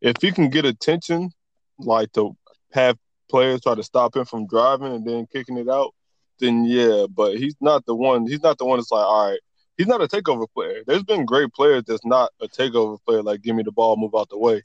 [0.00, 1.30] If he can get attention,
[1.78, 2.36] like to
[2.72, 2.96] have
[3.28, 5.94] players try to stop him from driving and then kicking it out,
[6.40, 7.06] then yeah.
[7.10, 8.26] But he's not the one.
[8.26, 9.40] He's not the one that's like, all right.
[9.78, 10.82] He's not a takeover player.
[10.86, 13.22] There's been great players that's not a takeover player.
[13.22, 14.60] Like, give me the ball, move out the way.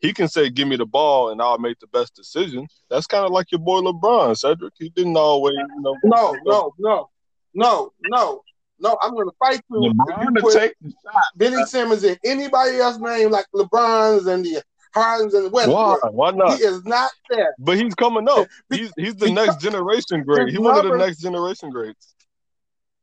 [0.00, 3.24] He can say, "Give me the ball, and I'll make the best decision." That's kind
[3.24, 4.74] of like your boy LeBron, Cedric.
[4.76, 5.96] He didn't always, you know.
[6.04, 7.10] No, no, no,
[7.54, 8.42] no, no,
[8.78, 8.98] no.
[9.00, 9.86] I'm going to fight you.
[9.86, 11.22] if LeBron you to take the shot.
[11.36, 14.62] Benny Simmons and anybody else name like LeBron's and the
[14.94, 15.66] Hardens and Why?
[15.66, 16.12] Westbrook.
[16.12, 16.58] Why He not?
[16.58, 17.54] He is not there.
[17.58, 18.48] But he's coming up.
[18.68, 20.48] He's he's the next generation great.
[20.48, 22.15] He's one of the next generation greats.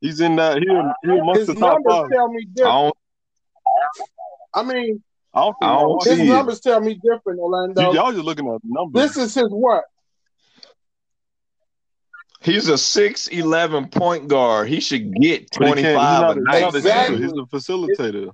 [0.04, 0.58] He's in that.
[0.58, 0.66] He
[1.08, 2.10] he amongst His the top numbers five.
[2.10, 2.74] tell me different.
[2.74, 2.96] don't,
[4.52, 6.28] I mean, I don't think I don't his see it.
[6.28, 7.92] numbers tell me different, Orlando.
[7.94, 9.02] y'all just looking at numbers.
[9.02, 9.84] This is his what?
[12.42, 14.68] he's a six eleven point guard.
[14.68, 16.34] He should get twenty five.
[16.34, 16.54] he he's a a- night.
[16.54, 17.22] he's not a Exactly.
[17.22, 18.30] He's a facilitator.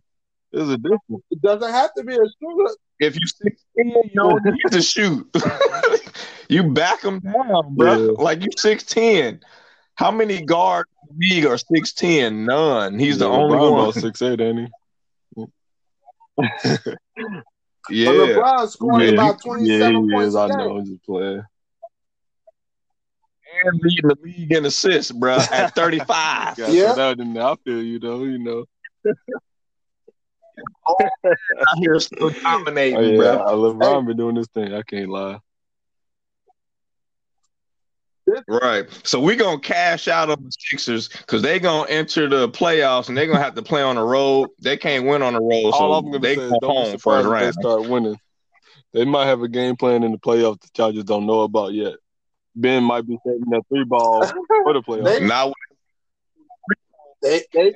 [0.53, 1.23] There's a difference.
[1.31, 2.75] It doesn't have to be a shooter.
[2.99, 5.25] If you sixteen, you don't need to shoot.
[6.49, 7.95] you back him down, bro.
[8.07, 8.11] Yeah.
[8.19, 9.41] Like you six ten.
[9.95, 12.45] How many guards in the league are six ten?
[12.45, 12.99] None.
[12.99, 13.93] He's the only LeBron one.
[13.93, 14.69] six eight, ain't
[15.37, 15.45] he?
[17.89, 18.11] But Yeah.
[18.11, 20.35] LeBron scoring yeah, about he, yeah, 27 he points is.
[20.37, 20.59] a I game.
[20.59, 20.77] know.
[20.79, 21.43] I'm just playing.
[23.65, 26.57] And leading the league in assists, bro, at thirty five.
[26.59, 26.93] Yeah.
[26.95, 27.43] that in there.
[27.45, 28.23] I feel you though.
[28.25, 28.65] You know.
[30.89, 33.73] out here still dominating, Oh, yeah, bro.
[33.75, 34.73] LeBron been doing this thing.
[34.75, 35.41] I can't lie.
[38.49, 38.87] Right.
[39.05, 43.17] So we're gonna cash out on the Sixers because they're gonna enter the playoffs and
[43.17, 44.49] they're gonna have to play on the road.
[44.61, 46.71] They can't win on the road, All so I'm gonna they say is go don't
[46.71, 48.17] be home surprised first if they start winning.
[48.93, 51.73] They might have a game plan in the playoffs that y'all just don't know about
[51.73, 51.95] yet.
[52.57, 55.05] Ben might be taking that three ball for the playoffs.
[55.21, 55.53] They- Now
[57.23, 57.75] They, they,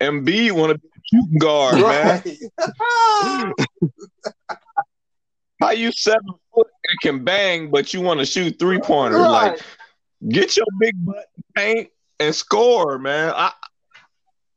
[0.00, 2.22] MB want to be a shooting guard, man.
[2.58, 3.52] right.
[5.60, 6.20] How you seven
[6.54, 9.20] foot and can bang, but you want to shoot three pointers?
[9.20, 9.52] Right.
[9.52, 9.60] Like,
[10.28, 13.32] get your big butt paint and score, man.
[13.34, 13.52] I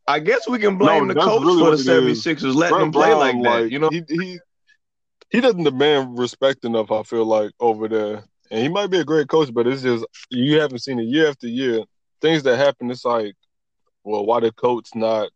[0.07, 2.27] I guess we can blame No, the coach really for the it is.
[2.27, 3.71] 76ers letting Brett them play Brown, like that.
[3.71, 4.39] You know, he he
[5.29, 6.91] he doesn't demand respect enough.
[6.91, 10.05] I feel like over there, and he might be a great coach, but it's just
[10.29, 11.83] you haven't seen it year after year.
[12.21, 13.35] Things that happen, it's like,
[14.03, 15.29] well, why did coach not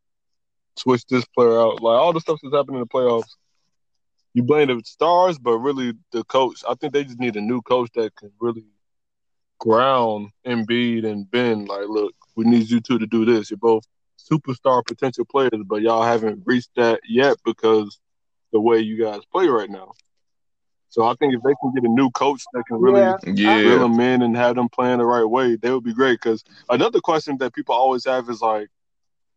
[0.78, 1.82] switch this player out?
[1.82, 3.36] Like all the stuff that's happening in the playoffs.
[4.34, 6.64] You blame the stars, but really the coach.
[6.68, 8.66] I think they just need a new coach that can really
[9.60, 11.66] ground Embiid and Ben.
[11.66, 13.50] Like, look, we need you two to do this.
[13.50, 13.84] You're both
[14.20, 18.00] superstar potential players, but y'all haven't reached that yet because
[18.52, 19.94] the way you guys play right now.
[20.90, 23.18] So I think if they can get a new coach that can really Yeah.
[23.26, 23.56] yeah.
[23.58, 26.20] reel them in and have them playing the right way, they would be great.
[26.22, 28.70] Because another question that people always have is like,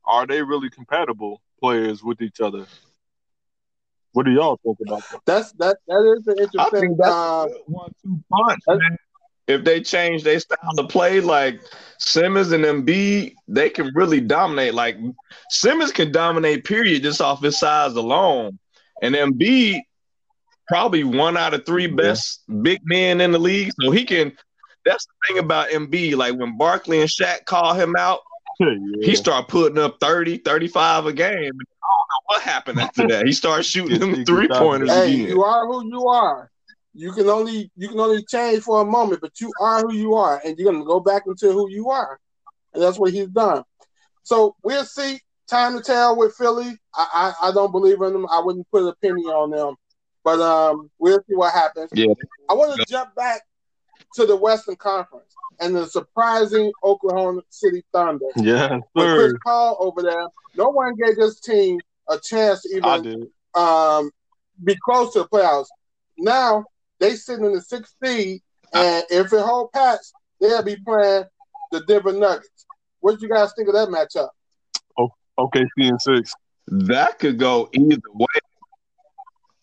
[0.04, 2.66] are they really compatible players with each other?
[4.12, 5.20] What do y'all think about that?
[5.26, 5.78] That's that.
[5.86, 6.80] That is an I interesting.
[6.80, 8.96] think that's Uh, one-two punch, man.
[9.50, 11.60] If they change their style to play, like
[11.98, 14.74] Simmons and Embiid, they can really dominate.
[14.74, 14.96] Like
[15.50, 18.58] Simmons can dominate, period, just off his size alone.
[19.02, 19.80] And Embiid,
[20.68, 23.72] probably one out of three best big men in the league.
[23.80, 24.32] So he can.
[24.86, 26.16] That's the thing about Embiid.
[26.16, 28.20] Like when Barkley and Shaq call him out,
[28.60, 28.74] Yeah.
[29.02, 31.26] he start putting up 30, 35 a game.
[31.28, 33.24] I don't know what happened after that.
[33.26, 35.28] He started shooting Get- them three pointers hey, again.
[35.28, 36.50] you are who you are.
[37.00, 40.14] You can only you can only change for a moment, but you are who you
[40.14, 42.20] are, and you're gonna go back into who you are,
[42.74, 43.64] and that's what he's done.
[44.22, 45.18] So we'll see.
[45.48, 46.76] Time to tell with Philly.
[46.94, 48.26] I I, I don't believe in them.
[48.30, 49.76] I wouldn't put an opinion on them,
[50.22, 51.88] but um, we'll see what happens.
[51.94, 52.12] Yeah.
[52.50, 53.40] I want to jump back
[54.16, 58.26] to the Western Conference and the surprising Oklahoma City Thunder.
[58.36, 59.32] Yeah, With Chris.
[59.42, 61.78] Paul over there, no one gave this team
[62.10, 64.10] a chance to even um,
[64.62, 65.68] be close to the playoffs.
[66.18, 66.66] Now
[67.00, 68.40] they sitting in the sixth seed,
[68.72, 71.24] and if it hold past, they'll be playing
[71.72, 72.66] the Denver Nuggets.
[73.00, 74.28] What do you guys think of that matchup?
[75.38, 76.34] OKC and six.
[76.68, 78.26] That could go either way.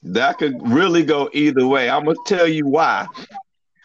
[0.04, 1.90] That could really go either way.
[1.90, 3.08] I'm gonna tell you why.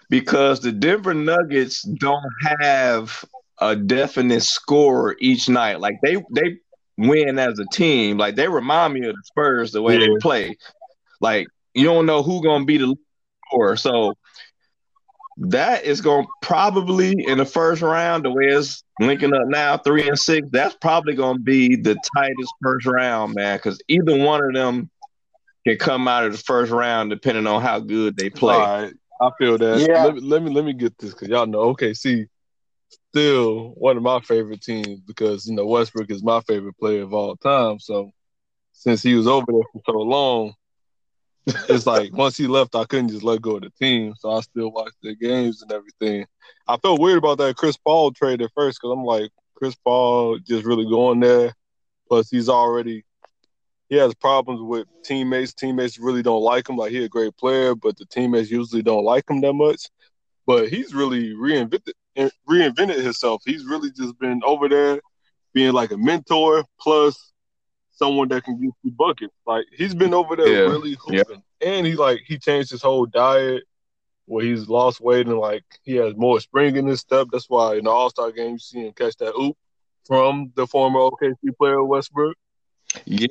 [0.08, 2.24] because the Denver Nuggets don't
[2.60, 3.24] have
[3.60, 5.80] a definite score each night.
[5.80, 6.58] Like they they
[6.98, 8.18] win as a team.
[8.18, 10.06] Like they remind me of the Spurs the way Yeah.
[10.06, 10.56] they play.
[11.20, 12.94] Like you don't know who gonna be the
[13.52, 13.76] scorer.
[13.76, 14.14] So
[15.38, 19.78] that is going to probably in the first round, the way it's linking up now,
[19.78, 24.16] three and six, that's probably going to be the tightest first round, man, because either
[24.16, 24.90] one of them
[25.66, 28.54] can come out of the first round depending on how good they play.
[28.54, 29.80] All right, I feel that.
[29.80, 30.04] Yeah.
[30.04, 32.26] Let, me, let me let me get this because y'all know OKC
[33.10, 37.14] still one of my favorite teams because you know Westbrook is my favorite player of
[37.14, 37.78] all time.
[37.78, 38.10] So
[38.72, 40.54] since he was over there for so long,
[41.46, 44.14] it's like once he left, I couldn't just let go of the team.
[44.18, 46.26] So I still watch the games and everything.
[46.68, 50.38] I felt weird about that Chris Paul trade at first because I'm like Chris Paul
[50.38, 51.54] just really going there.
[52.08, 53.04] Plus he's already
[53.88, 55.52] he has problems with teammates.
[55.52, 56.76] Teammates really don't like him.
[56.76, 59.88] Like he's a great player, but the teammates usually don't like him that much.
[60.46, 61.92] But he's really reinvented
[62.48, 63.42] reinvented himself.
[63.44, 65.00] He's really just been over there
[65.54, 67.31] being like a mentor plus
[67.92, 69.34] someone that can give you buckets.
[69.46, 70.70] Like he's been over there Yeah.
[70.70, 71.42] really hooping.
[71.64, 73.62] And he like he changed his whole diet
[74.26, 77.28] where he's lost weight and like he has more spring in his step.
[77.32, 79.56] That's why in the All Star game you see him catch that oop
[80.06, 82.36] from the former OKC player Westbrook.
[83.06, 83.26] Yeah,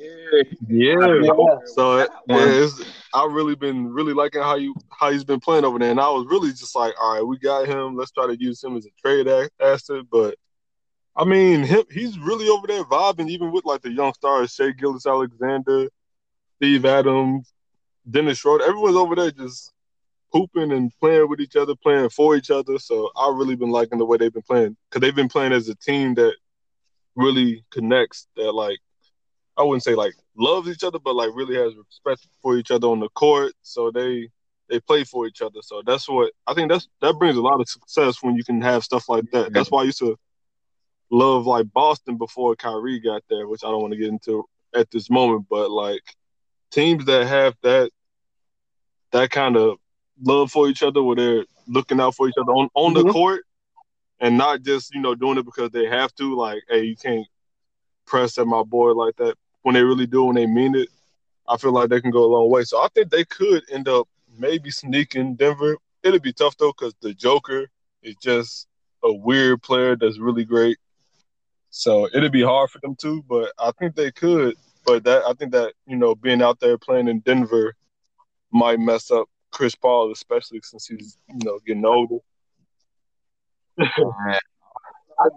[0.68, 0.94] Yeah.
[1.20, 1.56] Yeah.
[1.66, 2.82] So yeah, it's,
[3.14, 6.08] I've really been really liking how you how he's been playing over there, and I
[6.08, 7.94] was really just like, all right, we got him.
[7.96, 10.04] Let's try to use him as a trade a- asset.
[10.10, 10.36] But
[11.14, 14.70] I mean, him he's really over there vibing, even with like the young stars, Shai
[14.70, 15.88] Gilgeous-Alexander,
[16.56, 17.52] Steve Adams,
[18.10, 18.64] Dennis Schroeder.
[18.64, 19.72] Everyone's over there just
[20.32, 22.78] hooping and playing with each other, playing for each other.
[22.78, 25.68] So I've really been liking the way they've been playing because they've been playing as
[25.68, 26.34] a team that
[27.14, 28.26] really connects.
[28.36, 28.78] That like
[29.56, 32.88] I wouldn't say like loves each other, but like really has respect for each other
[32.88, 33.52] on the court.
[33.60, 34.28] So they
[34.70, 35.60] they play for each other.
[35.60, 38.62] So that's what I think that's that brings a lot of success when you can
[38.62, 39.52] have stuff like that.
[39.52, 40.16] That's why I used to
[41.12, 44.44] love like Boston before Kyrie got there, which I don't want to get into
[44.74, 46.02] at this moment, but like
[46.72, 47.90] teams that have that
[49.12, 49.78] that kind of
[50.22, 53.12] love for each other where they're looking out for each other on, on the Mhm.
[53.12, 53.44] court
[54.20, 57.26] and not just, you know, doing it because they have to, like, hey, you can't
[58.06, 60.88] press at my boy like that when they really do when they mean it.
[61.46, 62.64] I feel like they can go a long way.
[62.64, 65.76] So I think they could end up maybe sneaking Denver.
[66.02, 67.68] It'd be tough though because the Joker
[68.02, 68.66] is just
[69.04, 70.78] a weird player that's really great.
[71.74, 74.56] So it'd be hard for them too, but I think they could.
[74.84, 77.74] But that I think that you know being out there playing in Denver
[78.52, 82.18] might mess up Chris Paul, especially since he's you know getting older.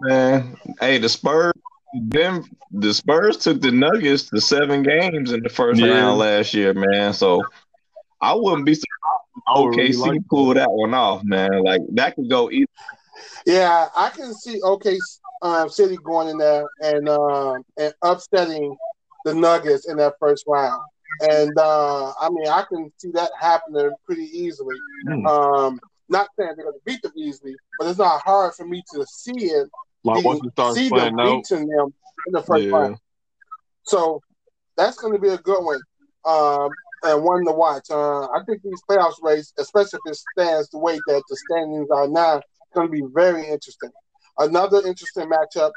[0.02, 0.56] man.
[0.78, 1.54] Hey, the Spurs,
[1.94, 5.94] them, the Spurs took the Nuggets to seven games in the first Yeah.
[5.94, 7.14] round last year, man.
[7.14, 7.44] So
[8.20, 11.62] I wouldn't be surprised would really OKC like pull that one off, man.
[11.62, 12.66] Like that could go either.
[13.46, 14.98] Yeah, I can see OK
[15.42, 18.76] um, City going in there and um, and upsetting
[19.24, 20.80] the Nuggets in that first round.
[21.20, 24.76] And uh, I mean, I can see that happening pretty easily.
[25.06, 25.26] Hmm.
[25.26, 28.82] Um, not saying they're going to beat them easily, but it's not hard for me
[28.94, 29.68] to see it.
[30.04, 31.44] like once you start see them out.
[31.48, 31.92] beating them
[32.26, 32.70] in the first Yeah.
[32.70, 32.98] round.
[33.84, 34.22] So
[34.76, 35.80] that's going to be a good one
[36.24, 36.70] um,
[37.02, 37.90] and one to watch.
[37.90, 41.88] Uh, I think these playoffs race, especially if it stands the way that the standings
[41.90, 42.42] are now,
[42.76, 43.90] going to be very interesting.
[44.38, 45.72] Another interesting matchup: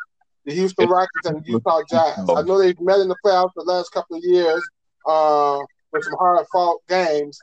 [0.45, 2.19] the Houston Rockets and the Utah Jazz.
[2.29, 4.61] I know they've met in the playoffs the last couple of years
[5.07, 5.59] uh,
[5.91, 7.39] with some hard fought games,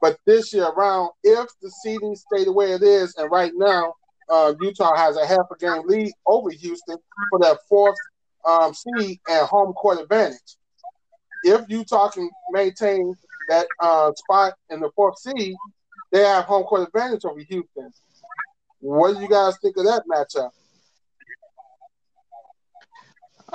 [0.00, 3.94] but this year around, if the seeding stay the way it is, and right now
[4.28, 6.96] uh, Utah has a half a game lead over Houston
[7.30, 7.96] for that fourth
[8.48, 10.56] um, seed and home court advantage.
[11.44, 13.14] If Utah can maintain
[13.48, 15.54] that uh, spot in the fourth seed,
[16.12, 17.92] they have home court advantage over Houston.
[18.82, 20.50] What do you guys think of that matchup?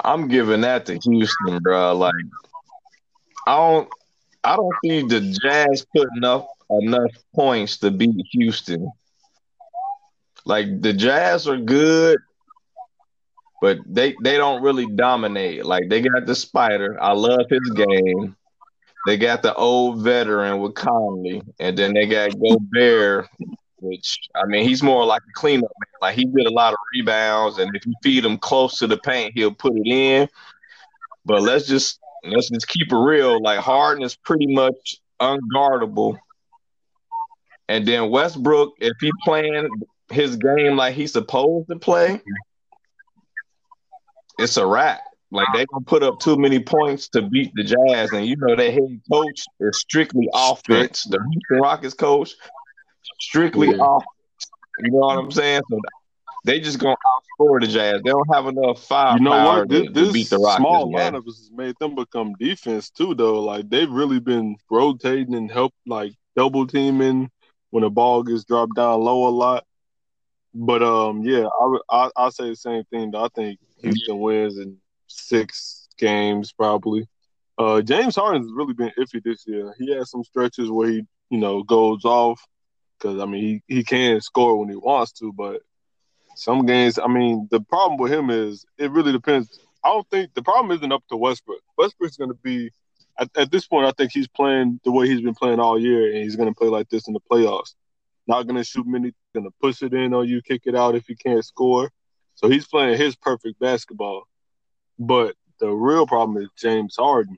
[0.03, 1.93] I'm giving that to Houston, bro.
[1.95, 2.13] Like
[3.45, 3.89] I don't,
[4.43, 8.89] I don't see the Jazz putting up enough points to beat Houston.
[10.45, 12.19] Like the Jazz are good,
[13.61, 15.65] but they they don't really dominate.
[15.65, 16.97] Like they got the Spider.
[17.01, 18.37] I love his game.
[19.05, 23.27] They got the old veteran with Conley, and then they got Gobert,
[23.79, 25.99] which I mean he's more like a cleanup man.
[26.01, 28.97] Like he did a lot of rebounds, and if you feed him close to the
[28.97, 30.27] paint, he'll put it in.
[31.25, 33.41] But let's just let's just keep it real.
[33.41, 36.17] Like Harden is pretty much unguardable.
[37.69, 39.67] And then Westbrook, if he playing
[40.09, 42.21] his game like he's supposed to play,
[44.39, 45.01] it's a wrap.
[45.29, 48.55] Like they gonna put up too many points to beat the Jazz, and you know
[48.55, 51.03] their head coach is strictly offense.
[51.03, 52.33] The Houston Rockets coach,
[53.19, 53.75] strictly Yeah.
[53.75, 54.03] off.
[54.79, 55.61] You know what I'm saying?
[55.69, 55.79] So
[56.45, 58.01] they just gonna outscore the Jazz.
[58.03, 59.69] They don't have enough firepower You know what?
[59.69, 60.57] to, This, to beat the Rockets.
[60.57, 61.13] small man.
[61.13, 63.41] lineup has made them become defense too, though.
[63.41, 67.29] Like they've really been rotating and help like double teaming
[67.71, 69.63] when the ball gets dropped down low a lot.
[70.53, 73.11] But um, yeah, I would- I I say the same thing.
[73.11, 73.25] Though.
[73.25, 74.77] I think Houston wins in
[75.07, 77.07] six games probably.
[77.57, 79.73] Uh, James Harden's really been iffy this year.
[79.79, 82.39] He has some stretches where he you know goes off
[82.99, 85.61] because I mean he he can score when he wants to, but
[86.37, 89.59] some games, I mean, the problem with him is it really depends.
[89.83, 91.61] I don't think the problem isn't up to Westbrook.
[91.77, 92.69] Westbrook's going to be
[93.19, 93.87] at, at this point.
[93.87, 96.55] I think he's playing the way he's been playing all year, and he's going to
[96.55, 97.73] play like this in the playoffs.
[98.27, 100.95] Not going to shoot many, going to push it in on you, kick it out
[100.95, 101.89] if you can't score.
[102.35, 104.27] So he's playing his perfect basketball.
[104.99, 107.37] But the real problem is James Harden.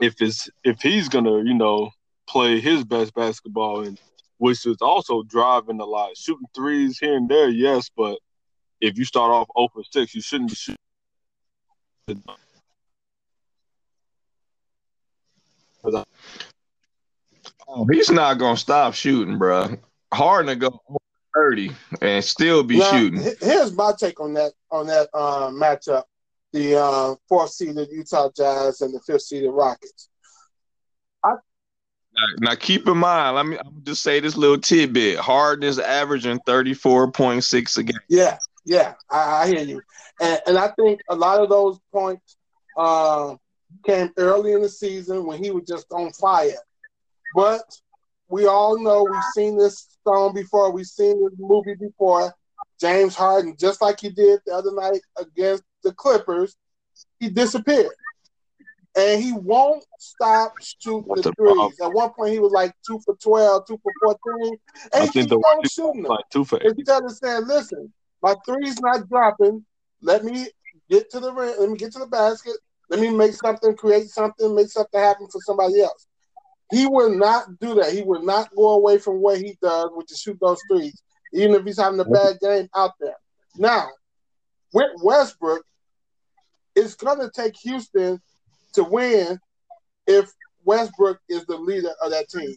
[0.00, 1.90] If it's if he's going to you know
[2.26, 4.00] play his best basketball and
[4.38, 8.18] which is also driving a lot, shooting threes here and there, yes, but
[8.80, 10.78] if you start off 0 for 6, you shouldn't be shooting.
[17.68, 19.76] Oh, he's not gonna stop shooting, bro.
[20.12, 20.98] Hard to go over
[21.34, 23.34] thirty and still be Now, shooting.
[23.40, 26.04] Here's my take on that on that uh, matchup:
[26.52, 30.08] the uh, fourth seeded Utah Jazz and the fifth seeded Rockets.
[32.40, 35.18] Now, keep in mind, let me I'm just say this little tidbit.
[35.18, 37.98] Harden is averaging thirty four point six a game.
[38.08, 39.82] Yeah, yeah, I, I hear you,
[40.20, 42.36] and and I think a lot of those points
[42.76, 43.34] uh,
[43.84, 46.52] came early in the season when he was just on fire.
[47.34, 47.62] But
[48.28, 52.32] we all know we've seen this song before, we've seen this movie before.
[52.80, 56.56] James Harden, just like he did the other night against the Clippers,
[57.20, 57.94] he disappeared.
[58.96, 61.68] And he won't stop shooting That's the the problem.
[61.70, 61.80] threes.
[61.80, 64.58] At one point, he was like two for 12, two for 14, and
[64.94, 66.74] I he think keeps the on shooting them Like two for eight.
[66.78, 67.92] instead of saying, "Listen,
[68.22, 69.64] my three's not dropping.
[70.00, 70.48] Let me
[70.88, 71.54] get to the rim.
[71.58, 72.54] Let me get to the basket.
[72.88, 76.06] Let me make something, create something, make something happen for somebody else."
[76.70, 77.92] He will not do that.
[77.92, 81.54] He will not go away from what he does, which is shoot those threes, even
[81.56, 83.16] if he's having a bad game out there.
[83.56, 83.88] Now,
[84.72, 85.64] with Westbrook,
[86.74, 88.20] it's going to take Houston
[88.74, 89.38] to win
[90.06, 90.30] if
[90.64, 92.56] Westbrook is the leader of that team,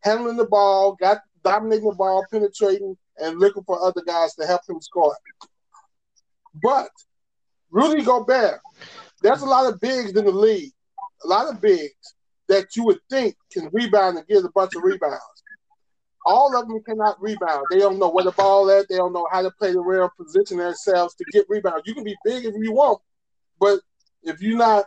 [0.00, 4.62] handling the ball, got dominating the ball, penetrating, and looking for other guys to help
[4.68, 5.16] him score.
[6.62, 6.90] But
[7.70, 8.60] Rudy Gobert,
[9.22, 10.72] there's a lot of bigs in the league,
[11.24, 12.14] a lot of bigs
[12.48, 15.22] that you would think can rebound and get a bunch of rebounds.
[16.24, 17.66] All of them cannot rebound.
[17.70, 18.88] They don't know where the ball at.
[18.88, 21.82] They don't know how to play the rim, position themselves to get rebounds.
[21.86, 23.00] You can be big if you want,
[23.58, 23.80] but
[24.22, 24.84] if you're not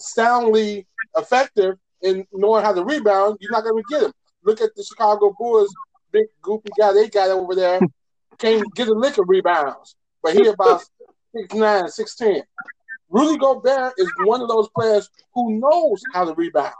[0.00, 0.86] soundly
[1.16, 4.12] effective in knowing how to rebound, you're not going to get them.
[4.44, 5.74] Look at the Chicago Bulls,
[6.12, 7.80] big goofy guy they got over there.
[8.38, 10.82] Can't get a lick of rebounds, but he about
[11.36, 12.42] six nine, six ten.
[13.10, 16.74] Rudy Gobert is one of those players who knows how to rebound.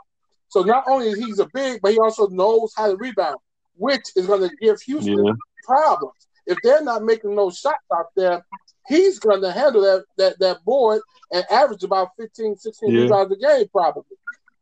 [0.47, 3.37] So not only is he a big, but he also knows how to rebound,
[3.75, 5.33] which is going to give Houston Yeah.
[5.63, 6.27] problems.
[6.47, 8.45] If they're not making those shots out there,
[8.87, 11.01] he's going to handle that that that board
[11.31, 13.01] and average about 15, 16 Yeah.
[13.03, 14.17] rebounds a game probably.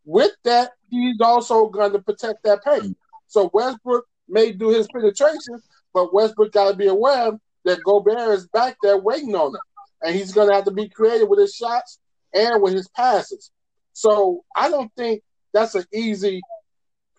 [0.06, 2.98] With that, he's also going to protect that paint.
[3.28, 5.62] So Westbrook may do his penetration,
[5.94, 7.32] but Westbrook got to be aware
[7.66, 9.62] that Gobert is back there waiting on him,
[10.02, 12.00] and he's going to have to be creative with his shots
[12.34, 13.52] and with his passes.
[13.94, 15.22] So I don't think
[15.54, 16.42] that's an easy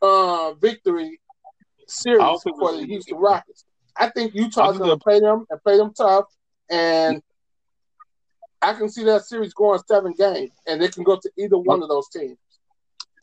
[0.03, 1.21] uh, victory
[1.87, 2.85] series for the.
[2.87, 3.65] Houston Rockets.
[3.97, 6.25] I think Utah's going to play them and play them tough,
[6.71, 7.23] and
[8.63, 11.83] I can see that series going seven games, and they can go to either one
[11.83, 12.39] of those teams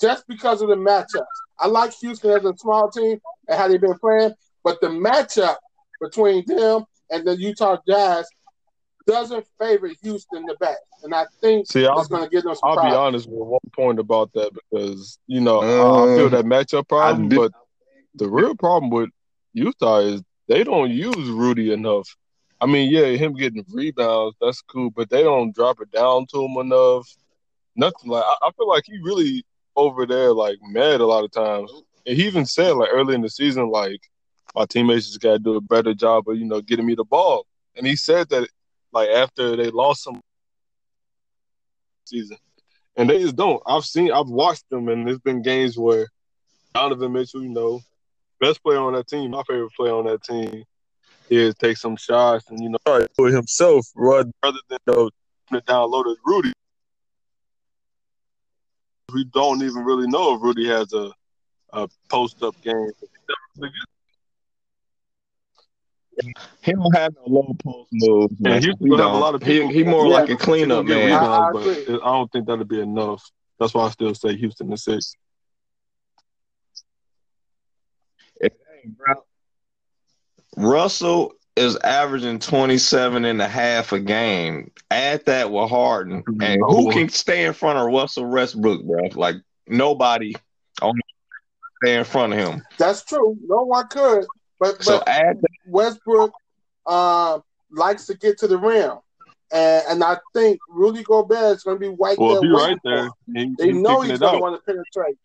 [0.02, 1.26] just because of the matchups.
[1.60, 4.34] I like Houston as a small team and how they've been playing,
[4.64, 5.56] but the matchup
[6.00, 8.28] between them and the Utah Jazz
[9.08, 12.56] doesn't favor Houston the best, and I think See, I'll it's going to give them
[12.56, 16.26] some I'll be honest with one point about that because you know I, I feel
[16.26, 17.54] Um, that matchup problem, but
[18.16, 19.10] the real problem with
[19.54, 22.16] Utah is they don't use Rudy enough.
[22.60, 26.43] I mean, yeah, him getting rebounds that's cool, but they don't drop it down to
[26.43, 27.08] him enough.
[27.76, 29.45] Nothing like I, I feel like he really
[29.76, 31.72] over there like mad a lot of times.
[32.05, 34.01] And he even said like early in the season, like
[34.55, 37.03] my teammates just got to do a better job of you know getting me the
[37.03, 37.45] ball.
[37.76, 38.49] And he said that
[38.91, 40.20] like after they lost some
[42.08, 42.38] season.
[42.95, 43.62] And they just don't.
[43.68, 46.08] I've seen, I've watched them, and there's been games where
[46.74, 47.80] Donovan Mitchell, you know,
[48.39, 50.64] best player on that team, my favorite player on that team,
[51.30, 54.94] is take some shots and you know try do it himself rather rather than you
[54.94, 55.10] know,
[55.50, 56.54] putting it down low to Rudy.
[59.14, 61.12] We don't even really know if Rudy has a
[61.74, 62.92] a post up game.
[66.64, 68.32] He don't have no low post moves.
[68.40, 68.62] And man.
[68.64, 70.14] Houston He have a lot of He, people- he more Yeah.
[70.14, 71.12] like a cleanup He'll man.
[71.12, 73.30] I- I but I don't think that'll be enough.
[73.60, 75.16] That's why I still say Houston is six.
[80.58, 84.72] Russell is averaging 27 and a half a game.
[84.91, 86.24] Add that with Harden.
[86.41, 89.10] And who can stay in front of Russell Westbrook, bro?
[89.14, 89.38] Like
[89.68, 90.36] nobody
[90.82, 90.93] on
[91.84, 92.64] stay in front of him.
[92.78, 93.38] That's true.
[93.45, 94.26] No one could.
[94.60, 95.47] But, So but add that.
[95.68, 96.32] Westbrook
[96.86, 97.39] uh,
[97.72, 98.97] likes to get to the rim.
[99.51, 102.51] And, and I think Rudy Gobert is going to be right Well, there.
[102.51, 103.12] if right there, him.
[103.34, 105.18] he, They he's know he's it going to want to penetrate.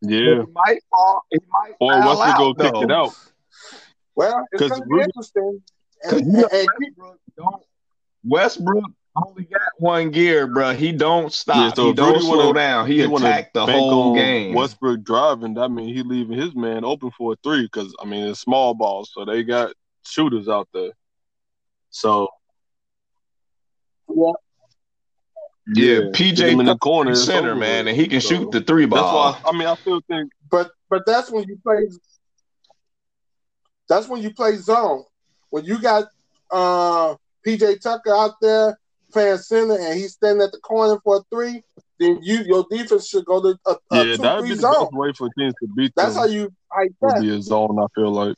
[0.00, 0.42] Yeah.
[0.44, 1.22] He might fall.
[1.30, 3.10] He might Or foul Westbrook out, go kick it out.
[4.14, 5.62] Well, it's 'Cause going to be Rudy- interesting.
[6.04, 7.62] Cause And, you know, and, and Westbrook, don't,
[8.24, 8.84] Westbrook
[9.14, 10.74] only got one gear, bro.
[10.74, 11.56] He don't stop.
[11.56, 12.86] Yeah, so he don't Rudy slow wanna- down.
[12.88, 14.54] He, He wanna attacked the bank whole on game.
[14.54, 15.54] Westbrook driving.
[15.54, 18.74] That means he leaving his man open for a three because I mean it's small
[18.74, 19.72] balls, so they got
[20.04, 20.90] shooters out there.
[21.90, 22.28] So
[24.08, 24.32] yeah,
[25.74, 28.60] yeah, get PJ him in the corner, center man, and he can So, shoot the
[28.62, 29.32] three That's ball.
[29.32, 31.86] why I mean I still think but but that's when you play.
[33.92, 35.04] That's when you play zone.
[35.50, 36.04] When you got
[36.50, 37.14] uh,
[37.46, 38.78] PJ Tucker out there
[39.12, 41.62] playing center and he's standing at the corner for a three,
[42.00, 44.62] then you your defense should go to a, a yeah, two that'd be three the
[44.62, 44.72] zone.
[44.84, 46.22] best way for teams to beat That's them.
[46.22, 47.20] how you fight would that.
[47.20, 47.78] be a zone.
[47.78, 48.34] I feel like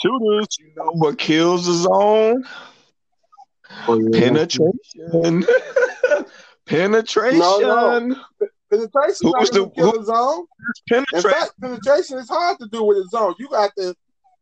[0.00, 0.46] shooters.
[0.60, 2.44] You know what kills the zone?
[3.88, 4.20] Oh, yeah.
[4.20, 5.44] Penetration.
[6.66, 7.38] Penetration.
[7.40, 8.16] No, no.
[8.72, 10.46] Penetration Who's the- kill who- the zone.
[10.90, 13.34] In fact, penetration is hard to do with a zone.
[13.38, 13.94] You got to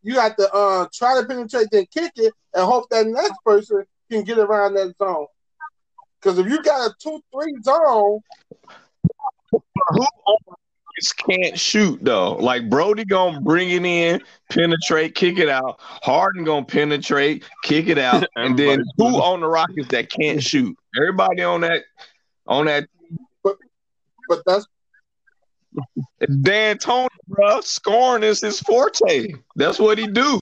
[0.03, 3.85] you got to uh, try to penetrate, then kick it, and hope that next person
[4.11, 5.27] can get around that zone.
[6.21, 8.21] Because if you got a two three zone,
[9.51, 12.37] Who always can't shoot though?
[12.37, 15.81] Like Brody gonna bring it in, penetrate, kick it out.
[15.81, 20.77] Harden gonna penetrate, kick it out, and then who on the Rockets that can't shoot?
[20.97, 21.83] Everybody on that
[22.47, 22.87] on that
[24.31, 24.67] but that's
[26.43, 27.61] D'Antoni, bro.
[27.61, 29.35] Scoring is his forte.
[29.57, 30.39] That's what he do.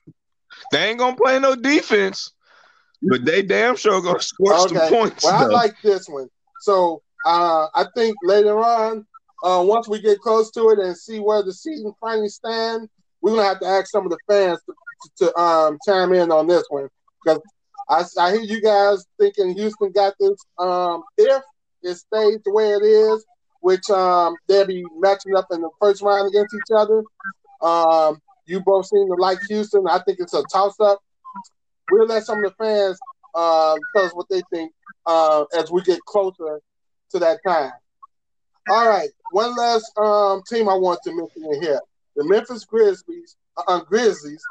[0.72, 2.32] They ain't gonna play no defense,
[3.02, 5.24] but they damn sure gonna score some points.
[5.24, 6.28] Well, I like this one.
[6.60, 9.06] So uh, I think later on,
[9.42, 12.88] uh, once we get close to it and see where the season finally stands,
[13.22, 16.46] we're gonna have to ask some of the fans to, to um, chime in on
[16.46, 16.88] this one
[17.24, 17.40] because
[17.88, 20.38] I, I hear you guys thinking Houston got this.
[20.58, 21.42] Um, if
[21.82, 23.24] it stays the way it is,
[23.60, 27.02] which um, they'll be matching up in the first round against each other.
[27.60, 29.86] Um, you both seem to like Houston.
[29.88, 31.00] I think it's a toss up.
[31.90, 32.98] We'll let some of the fans
[33.34, 34.72] uh, tell us what they think
[35.06, 36.60] uh, as we get closer
[37.10, 37.72] to that time.
[38.70, 41.80] All right, one last um, team I want to mention in here:
[42.16, 43.36] the Memphis Grizzlies.
[43.66, 44.42] Uh, Grizzlies.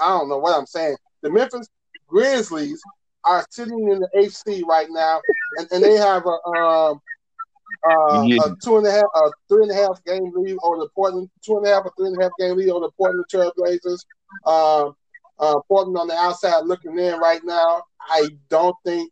[0.00, 0.96] I don't know what I'm saying.
[1.22, 1.68] The Memphis
[2.08, 2.80] Grizzlies
[3.24, 5.20] are sitting in the HC right now,
[5.58, 7.00] and, and they have a um,
[7.88, 8.38] uh, Yeah.
[8.44, 11.28] a two and a half, a three and a half game lead over the Portland,
[11.44, 14.04] two and a half or three and a half game lead over the Portland Trailblazers.
[14.46, 14.96] Um,
[15.38, 17.82] uh, Portland on the outside looking in right now.
[18.00, 19.10] I don't think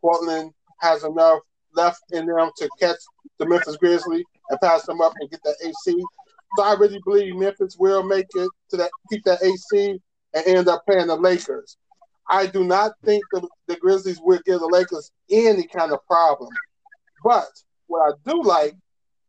[0.00, 1.40] Portland has enough
[1.74, 2.96] left in them to catch
[3.38, 6.04] the Memphis Grizzlies and pass them up and get that AC.
[6.56, 10.00] So I really believe Memphis will make it to that, keep that AC
[10.34, 11.76] and end up playing the Lakers.
[12.30, 16.50] I do not think the, the Grizzlies will give the Lakers any kind of problem.
[17.24, 17.48] But
[17.94, 18.74] what I do like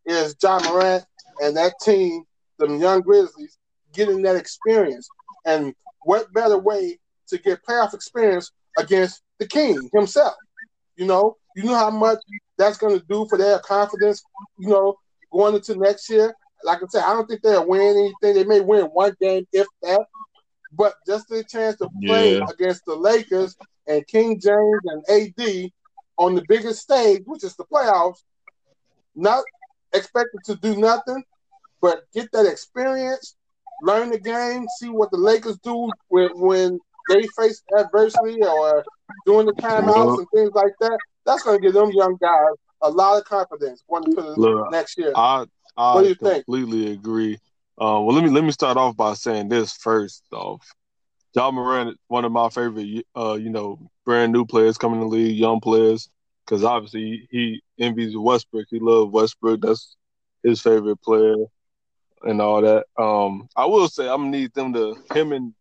[0.06, 1.06] is Ja Morant
[1.42, 2.24] and that team,
[2.58, 3.58] the young Grizzlies,
[3.94, 5.08] getting that experience.
[5.46, 6.98] And what better way
[7.28, 10.34] to get playoff experience against the king himself?
[10.96, 12.18] You know, you know how much
[12.58, 14.24] that's going to do for their confidence,
[14.58, 14.96] you know,
[15.32, 16.34] going into next year.
[16.64, 18.34] Like I said, I don't think they'll win anything.
[18.34, 20.06] They may win one game, if that.
[20.72, 22.46] But just the chance to play Yeah.
[22.50, 23.56] against the Lakers
[23.88, 25.72] and King James and AD
[26.18, 28.24] on the biggest stage, which is the playoffs,
[29.16, 29.44] not
[29.94, 31.24] expected to do nothing,
[31.82, 33.36] but get that experience,
[33.82, 38.86] learn the game, see what the Lakers do when when they face adversity or
[39.26, 41.00] during the timeouts and things like that.
[41.26, 44.68] That's going to give them young guys a lot of confidence going into the Look,
[44.70, 45.16] next year.
[45.16, 45.46] I
[45.92, 46.46] What do I you think?
[46.46, 47.36] completely agree.
[47.80, 50.74] Uh, well, let me let me start off by saying this first off.
[51.36, 55.06] Ja Morant, is one of my favorite, uh, you know, brand new players coming to
[55.06, 56.10] the league, young players,
[56.46, 58.68] because obviously he envies Westbrook.
[58.70, 59.62] He loves Westbrook.
[59.62, 59.96] That's
[60.44, 61.36] his favorite player,
[62.24, 62.86] and all that.
[62.98, 65.54] Um, I will say I'm gonna need them to him and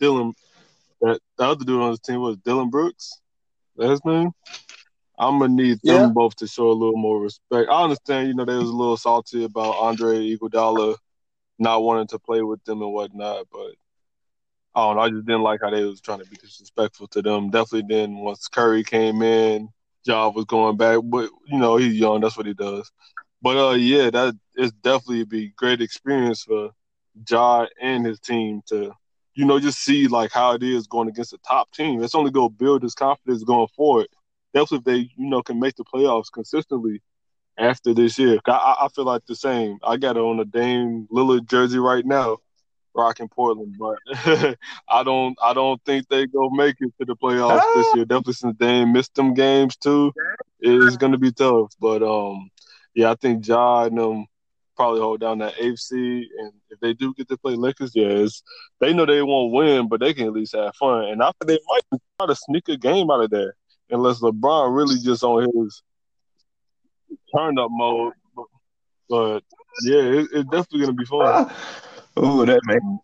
[0.00, 0.32] Dylan.
[1.00, 3.20] That the other dude on his team was Dillon Brooks.
[3.76, 4.32] That's his name.
[5.18, 6.12] I'm gonna need them Yeah.
[6.12, 7.70] both to show a little more respect.
[7.70, 10.96] I understand, you know, they was a little salty about Andre Iguodala
[11.58, 13.46] not wanting to play with them and whatnot.
[13.52, 13.74] But
[14.74, 15.02] I don't know.
[15.02, 17.50] I just didn't like how they was trying to be disrespectful to them.
[17.50, 19.68] Definitely then once Curry came in,
[20.06, 22.20] Ja was going back, but you know he's young.
[22.20, 22.90] That's what he does.
[23.42, 26.70] But uh, yeah, that is definitely be great experience for
[27.28, 28.92] Ja and his team to,
[29.34, 32.02] you know, just see like how it is going against the top team.
[32.02, 34.08] It's only going to build his confidence going forward.
[34.54, 37.02] Definitely, if they, you know, can make the playoffs consistently
[37.58, 38.38] after this year.
[38.46, 39.78] I, I feel like the same.
[39.84, 42.38] I got on a Dame Lillard jersey right now,
[42.94, 43.98] rocking Portland, but
[44.88, 48.04] I don't I don't think they go make it to the playoffs this year.
[48.04, 50.12] Definitely since Dame missed them games too,
[50.60, 51.72] it's gonna be tough.
[51.80, 52.50] But um,
[52.94, 54.26] yeah, I think Ja and them
[54.76, 58.42] probably hold down that AFC, and if they do get to play Lakers, yes,
[58.80, 61.04] they know they won't win, but they can at least have fun.
[61.04, 63.54] And I think they might try to sneak a game out of there,
[63.90, 65.82] unless LeBron really just on his
[67.34, 68.14] turn up mode.
[69.08, 69.42] But
[69.82, 71.50] yeah, it, it's definitely gonna be fun.
[72.18, 72.98] Ooh, that man.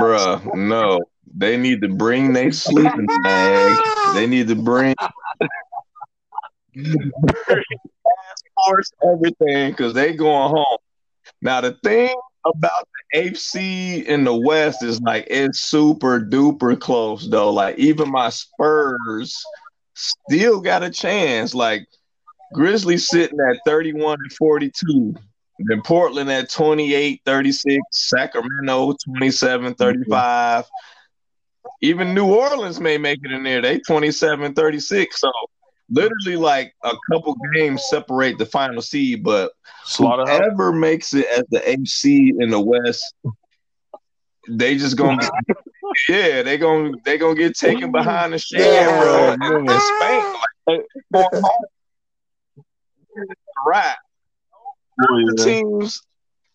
[0.00, 1.00] Bruh, no.
[1.32, 3.76] They need to bring their sleeping bag.
[4.14, 4.94] They need to bring
[8.64, 10.78] force everything because they going home.
[11.40, 12.14] Now the thing
[12.44, 17.52] about the AFC in the West is like it's super duper close though.
[17.52, 19.36] Like even my Spurs
[19.94, 21.54] still got a chance.
[21.54, 21.86] Like
[22.52, 25.14] Grizzlies sitting at 31 and 42.
[25.68, 30.64] Then Portland at 28, 36, Sacramento 27, 35.
[31.82, 33.60] Even New Orleans may make it in there.
[33.60, 35.20] They 27, 36.
[35.20, 35.30] So
[35.90, 39.52] literally like a couple games separate the final seed, but
[39.96, 43.14] whoever makes it as the AC in the West,
[44.48, 45.28] they just gonna
[46.08, 50.80] yeah, they gonna they gonna get taken behind the shamrock yeah, and, and spanked like
[53.66, 53.96] right.
[55.02, 55.44] Oh, yeah.
[55.44, 56.02] Teams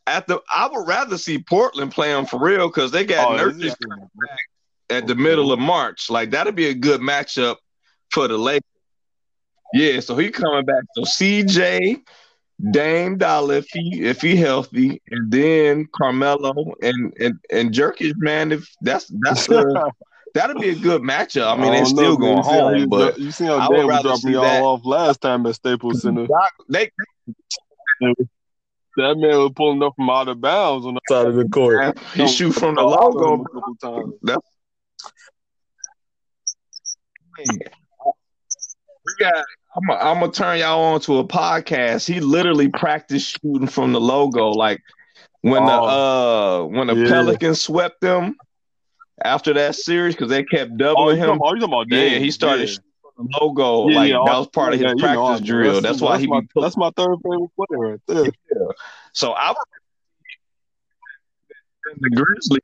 [0.07, 3.43] at the I would rather see Portland play them for real because they got oh,
[3.43, 3.75] Nurkic
[4.89, 6.09] at the middle of March.
[6.09, 7.57] Like that'd be a good matchup
[8.11, 8.61] for the Lakers.
[9.73, 10.83] Yeah, so he coming back.
[10.95, 12.01] So CJ,
[12.71, 18.51] Dame Dollar if he if he healthy, and then Carmelo and and and Jerkic, man.
[18.51, 19.91] If that's that's a
[20.35, 21.57] that'd be a good matchup.
[21.57, 24.35] I mean, they're still know, going home, you, but you see how Dame dropped me
[24.35, 26.27] all off last time at Staples Center.
[26.69, 26.91] They,
[28.01, 31.97] that man was pulling up from out of bounds on the side of the court.
[32.13, 34.13] He shoot from the logo a couple times.
[34.21, 34.47] That's
[37.37, 37.45] we
[39.19, 39.33] got
[39.75, 42.07] I'm gonna I'm turn y'all on to a podcast.
[42.07, 44.81] He literally practiced shooting from the logo, like
[45.41, 47.09] when oh, the uh when the yeah.
[47.09, 48.37] Pelicans swept them
[49.23, 51.39] after that series because they kept doubling oh, him.
[51.39, 53.25] Talking, oh, about yeah, he started yeah.
[53.39, 55.73] logo yeah, like yeah, that was part of his practice you know, drill.
[55.73, 58.31] That's, that's why he my, that's my third favorite player right there.
[59.13, 59.65] So I was
[61.99, 62.61] the Grizzlies.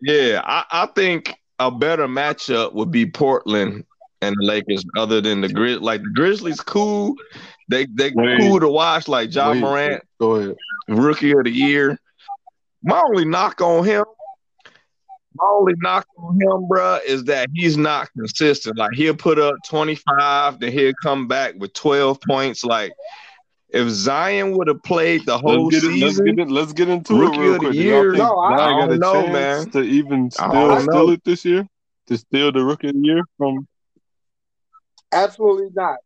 [0.00, 3.84] Yeah, I, I think a better matchup would be Portland
[4.20, 5.80] and the Lakers, other than the Grizz.
[5.80, 7.14] Like the Grizzlies, cool.
[7.68, 9.08] They they wait, cool to watch.
[9.08, 10.56] Like Ja Morant, go ahead,
[10.88, 11.98] rookie of the year.
[12.82, 14.04] My only knock on him,
[15.34, 18.76] my only knock on him, bro, is that he's not consistent.
[18.76, 22.64] Like he'll put up twenty five, then he'll come back with twelve points.
[22.64, 22.92] Like
[23.70, 27.18] if Zion would have played the whole let's season, let's get, in, let's get into
[27.18, 27.74] rookie it real quick.
[27.74, 29.70] Year, no, I, I don't know, man.
[29.70, 31.66] To even still steal it this year,
[32.08, 33.66] to steal the rookie of the year from
[35.12, 35.98] Absolutely not.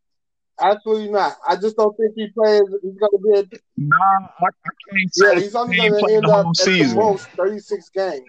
[0.59, 1.37] Absolutely not.
[1.47, 2.63] I just don't think he plays.
[2.81, 3.39] He's going to be.
[3.39, 5.33] A, nah, I, I can't say.
[5.33, 8.25] Yeah, he's only going to end up at the most thirty-six games,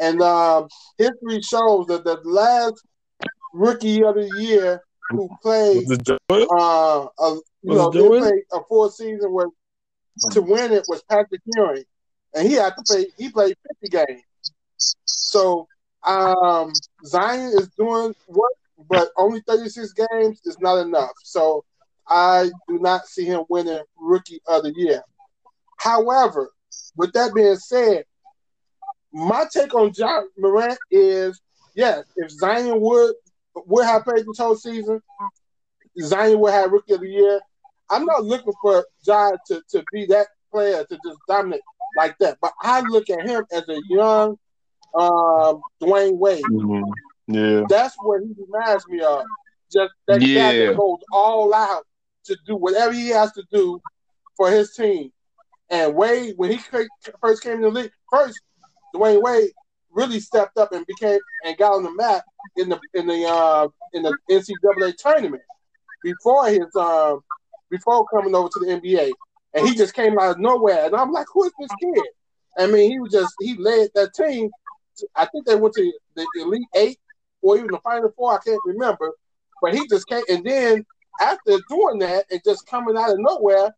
[0.00, 2.82] and um, history shows that the last
[3.52, 5.86] rookie of the year who played,
[6.30, 9.46] uh, a, you know, played a full season where
[10.30, 11.84] to win it was Patrick Ewing,
[12.34, 13.06] and he had to play.
[13.16, 14.22] He played fifty games.
[15.22, 15.68] So
[16.04, 16.72] um,
[17.04, 18.52] Zion is doing work
[18.88, 21.12] but only 36 games is not enough.
[21.22, 21.64] So
[22.08, 25.02] I do not see him winning Rookie of the Year.
[25.78, 26.50] However,
[26.96, 28.04] with that being said,
[29.12, 31.40] my take on Ja Morant is
[31.74, 33.14] yes, if Zion would
[33.66, 35.00] would have played this whole season,
[36.00, 37.40] Zion would have Rookie of the Year.
[37.90, 41.60] I'm not looking for Ja to, to be that player to just dominate
[41.96, 44.36] like that, but I look at him as a young
[44.94, 46.44] um, Dwyane Wade.
[46.44, 47.34] Mm-hmm.
[47.34, 47.62] Yeah.
[47.68, 49.22] That's what he reminds me of.
[49.72, 50.50] Just that yeah.
[50.50, 51.84] guy that goes all out
[52.24, 53.80] to do whatever he has to do
[54.36, 55.10] for his team.
[55.70, 56.58] And Wade, when he
[57.20, 58.40] first came in the league, first
[58.94, 59.50] Dwyane Wade
[59.92, 62.22] really stepped up and became and got on the map
[62.56, 65.42] in the in the uh, in the NCAA tournament
[66.02, 67.20] before his um
[67.70, 69.12] before coming over to the NBA,
[69.54, 72.04] and he just came out of nowhere, and I'm like, who is this kid?
[72.58, 74.50] I mean, he was just he led that team.
[75.16, 76.98] I think they went to the Elite Eight
[77.42, 78.34] or even the Final Four.
[78.34, 79.12] I can't remember,
[79.62, 80.84] but he just came, and then
[81.20, 83.70] after doing that and just coming out of nowhere,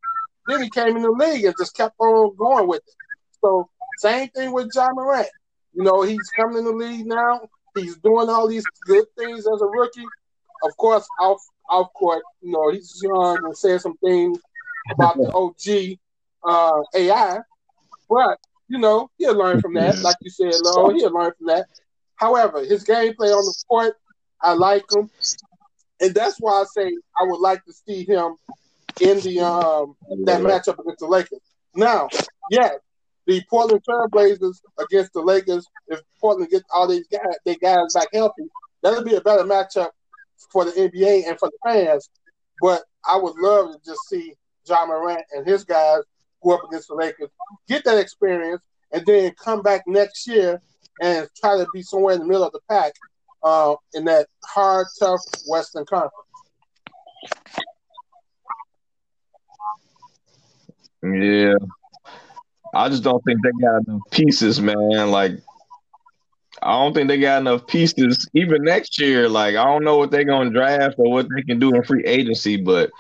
[0.47, 2.95] then he came in the league and just kept on going with it.
[3.41, 3.69] So
[4.03, 5.29] same thing with Ja Morant.
[5.75, 7.49] You know, he's coming in the league now.
[7.75, 10.07] He's doing all these good things as a rookie.
[10.63, 14.39] Of course, off off court, you know, he's young and saying some things
[14.93, 15.99] about the OG
[16.45, 17.39] uh, AI,
[18.11, 18.39] but
[18.69, 20.01] you know, he'll learn from that.
[20.03, 21.67] Like you said, Lo, he'll learn from that.
[22.17, 23.95] However, his gameplay on the court,
[24.41, 25.09] I like him,
[26.01, 28.37] and that's why I say I would like to see him
[29.01, 29.97] in the um
[30.27, 31.41] that matchup against the Lakers.
[31.75, 32.09] Now,
[32.51, 32.75] yes,
[33.27, 35.67] the Portland Trailblazers against the Lakers.
[35.89, 38.45] If Portland gets all these guys, they guys back healthy,
[38.83, 39.91] that'll be a better matchup
[40.51, 42.09] for the NBA and for the fans.
[42.61, 44.35] But I would love to just see
[44.67, 46.01] Ja Morant and his guys
[46.43, 47.31] go up against the Lakers,
[47.69, 48.63] get that experience,
[48.93, 50.61] and then come back next year
[51.01, 52.93] and try to be somewhere in the middle of the pack
[53.43, 56.13] uh, in that hard, tough Western Conference.
[61.03, 61.55] Yeah.
[62.73, 65.11] I just don't think they got enough pieces, man.
[65.11, 65.33] Like,
[66.63, 69.29] I don't think they got enough pieces even next year.
[69.29, 72.05] Like, I don't know what they're gonna draft or what they can do in free
[72.05, 72.91] agency, but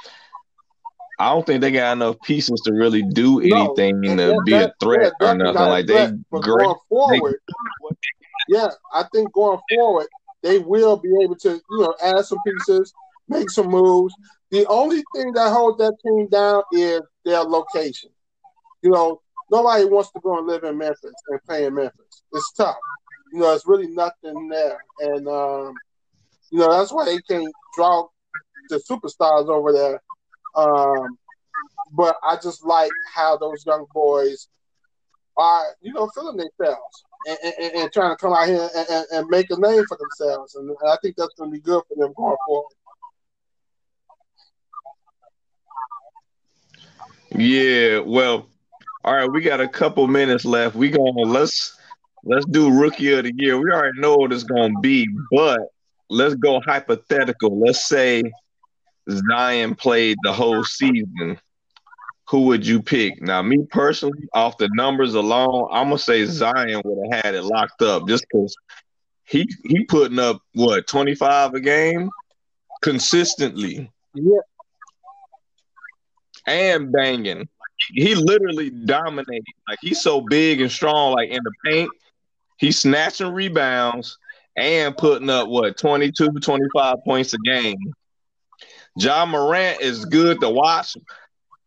[1.18, 4.53] I don't think they got enough pieces to really do anything no, to that, be
[4.55, 5.62] a threat yeah, or nothing.
[5.62, 6.64] Like they great.
[6.64, 7.97] Going forward, they,
[8.49, 10.09] yeah, I think going forward
[10.43, 12.93] they will be able to, you know, add some pieces,
[13.29, 14.14] make some moves.
[14.51, 18.11] The only thing that holds that team down is their location.
[18.83, 19.22] You know,
[19.53, 22.23] nobody wants to go and live in Memphis and play in Memphis.
[22.33, 22.77] It's tough.
[23.33, 25.75] You know, it's really nothing there, and um,
[26.51, 28.09] you know that's why they can't draw
[28.69, 30.01] the superstars over there
[30.55, 31.19] um,
[31.93, 34.49] but I just like how those young boys
[35.37, 39.29] are, you know, feeling themselves and, and, and trying to come out here and, and,
[39.29, 40.55] make a name for themselves.
[40.55, 42.73] And I think that's going to be good for them going forward.
[47.35, 48.47] Yeah, well,
[49.05, 50.77] all right, we got a couple minutes left.
[50.77, 51.77] We going to let's
[52.25, 53.59] let's do rookie of the year.
[53.59, 55.61] We already know what it's going to be, but
[56.09, 57.59] let's go hypothetical.
[57.59, 58.23] Let's say
[59.11, 61.39] Zion played the whole season,
[62.29, 63.21] who would you pick?
[63.21, 67.43] Now, me personally, off the numbers alone, I'm gonna say Zion would have had it
[67.43, 68.55] locked up just because
[69.25, 72.11] he he putting up what 25 a game
[72.83, 73.91] consistently.
[74.15, 74.41] Yeah.
[76.47, 77.49] And banging.
[77.91, 79.45] He literally dominated.
[79.68, 81.91] Like he's so big and strong, like in the paint.
[82.59, 84.18] He's snatching rebounds
[84.57, 87.76] and putting up what 22, to 25 points a game.
[88.97, 90.97] Ja Morant is good to watch.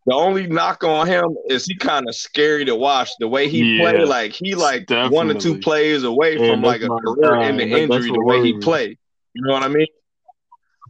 [0.06, 3.10] The only knock on him is he kind of scary to watch.
[3.18, 5.16] The way he yeah, play, like he like definitely.
[5.16, 8.12] one or two plays away from like a career in the injury.
[8.12, 8.98] The way he played.
[9.32, 9.86] you know what I mean?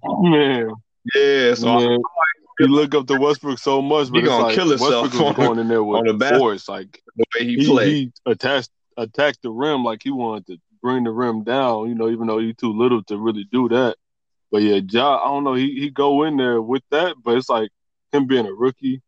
[0.05, 0.71] Man,
[1.15, 1.55] yeah.
[1.55, 1.99] So Man.
[2.59, 5.47] You look up to Westbrook so much, but he gonna like kill himself Westbrook was
[5.47, 6.69] going in there with on the force.
[6.69, 10.59] Like the way he, he played, he attacked attacked the rim like he wanted to
[10.83, 11.89] bring the rim down.
[11.89, 13.97] You know, even though he's too little to really do that.
[14.51, 15.55] But yeah, Ja, I don't know.
[15.55, 17.71] He he go in there with that, but it's like
[18.13, 19.03] him being a rookie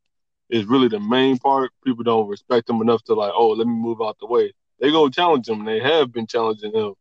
[0.51, 1.71] is really the main part.
[1.85, 4.53] People don't respect him enough to like, oh, let me move out the way.
[4.81, 5.65] They go challenge him.
[5.65, 6.95] They have been challenging him,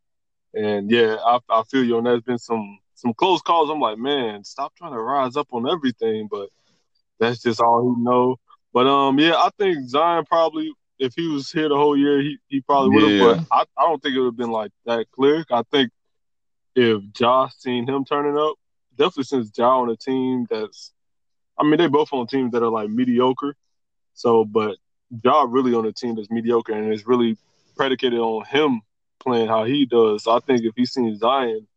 [0.53, 1.97] and yeah, I, I feel you.
[1.97, 3.69] And there's been some some close calls.
[3.69, 6.27] I'm like, man, stop trying to rise up on everything.
[6.29, 6.49] But
[7.19, 8.37] that's just all he know.
[8.73, 12.37] But um, yeah, I think Zion probably, if he was here the whole year, he,
[12.47, 13.11] he probably would have.
[13.11, 13.25] Yeah.
[13.25, 15.45] But I, I don't think it would have been like that clear.
[15.51, 15.91] I think
[16.75, 18.55] if Josh seen him turning up,
[18.97, 20.91] definitely since Ja on a team that's,
[21.57, 23.55] I mean, they both on teams that are like mediocre.
[24.13, 24.77] So, but
[25.23, 27.37] Ja really on a team that's mediocre and it's really
[27.75, 28.81] predicated on him
[29.19, 30.23] playing how he does.
[30.23, 31.67] So I think if he seen Zion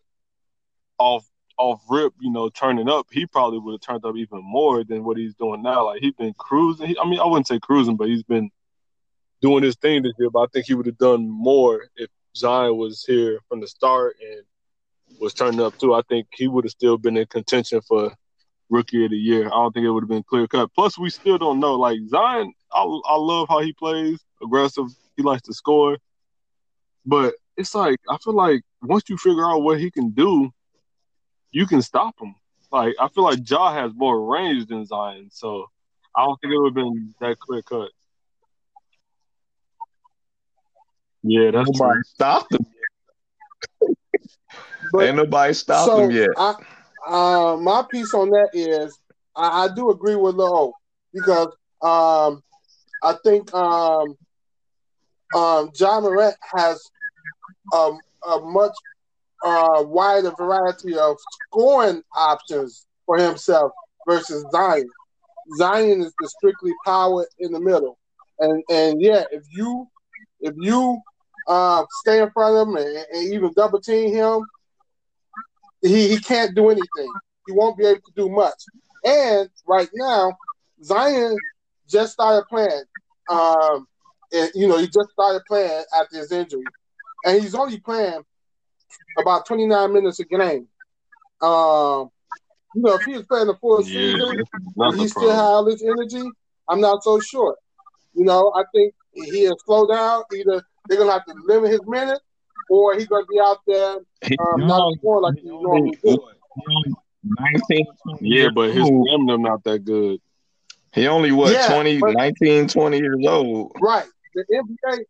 [1.01, 1.27] off
[1.59, 5.05] off rip, you know, turning up, he probably would have turned up even more than
[5.05, 5.87] what he's doing now.
[5.87, 6.89] Like he's been cruising.
[6.89, 8.51] He, I mean, I wouldn't say cruising, but he's been
[9.43, 10.31] doing his thing this year.
[10.31, 14.17] But I think he would have done more if Zion was here from the start
[14.23, 14.43] and
[15.21, 18.13] was turning up too, I think he would have still been in contention for
[18.71, 19.47] rookie of the year.
[19.47, 20.73] I don't think it would have been clear cut.
[20.75, 21.75] Plus, we still don't know.
[21.75, 24.87] Like Zion, I, I love how he plays, aggressive.
[25.17, 25.99] He likes to score,
[27.05, 30.51] but it's like I feel like once you figure out what he can do,
[31.53, 32.35] you can stop him.
[32.73, 35.67] Like I feel like Ja has more range than Zion, so
[36.17, 37.91] I don't think it would have been that clear cut.
[41.23, 42.03] Yeah, that's nobody true.
[42.05, 42.67] stopped him.
[44.93, 46.31] But, Ain't nobody stopped so him yet.
[46.37, 46.55] I,
[47.07, 48.99] uh, my piece on that is
[49.37, 50.75] I, I do agree with Low
[51.13, 51.49] because
[51.83, 52.43] um,
[53.03, 54.17] I think um,
[55.35, 56.83] um, Ja Morant has
[57.73, 58.73] um, a much
[59.43, 61.17] uh, wider variety of
[61.47, 63.73] scoring options for himself
[64.09, 64.89] versus Zion.
[65.57, 67.99] Zion is the strictly power in the middle,
[68.39, 69.89] and and yeah, if you
[70.41, 71.01] if you
[71.49, 74.45] uh, stay in front of him and, and even double team him,
[75.83, 77.13] he, he can't do anything.
[77.47, 78.55] He won't be able to do much.
[79.05, 80.33] And right now,
[80.83, 81.37] Zion
[81.89, 82.85] just started playing.
[83.29, 83.87] Um,
[84.33, 86.65] and, you know, he just started playing after his injury,
[87.25, 88.23] and he's only playing
[89.19, 90.69] about 29 minutes a game.
[91.43, 92.11] Um,
[92.75, 94.45] you know, if he was playing the full Yeah, season,
[94.97, 95.37] he still problem.
[95.37, 96.23] had all this energy.
[96.69, 97.57] I'm not so sure.
[98.15, 100.23] You know, I think he'll slow down.
[100.35, 102.21] Either they're gonna have to limit his minutes,
[102.69, 105.63] or he's gonna be out there He um, not only- scoring like he he only-
[105.63, 106.19] normally do.
[107.25, 107.87] 19,
[108.21, 109.07] Yeah, but his old.
[109.09, 110.21] stamina not that good.
[110.93, 113.73] He only what Yeah, 20, but- 19, 20 years old.
[113.81, 114.07] Right.
[114.35, 115.05] The NBA.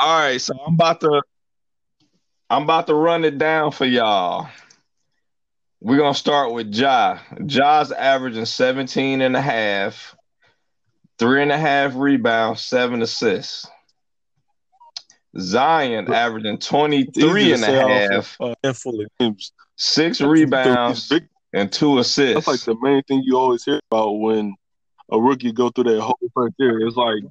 [0.00, 1.22] All right, so I'm about to
[2.50, 4.48] I'm about to run it down for y'all.
[5.80, 7.18] We're gonna start with Ja.
[7.46, 10.14] Ja's averaging 17 and a half,
[11.18, 13.66] three and a half rebounds, seven assists.
[15.38, 19.52] Zion averaging 23 and a half, Uh, handful of games.
[19.76, 21.12] six rebounds,
[21.52, 22.46] and two assists.
[22.46, 24.54] That's like the main thing you always hear about when
[25.10, 26.86] a rookie go through that whole first year.
[26.86, 27.22] It's like,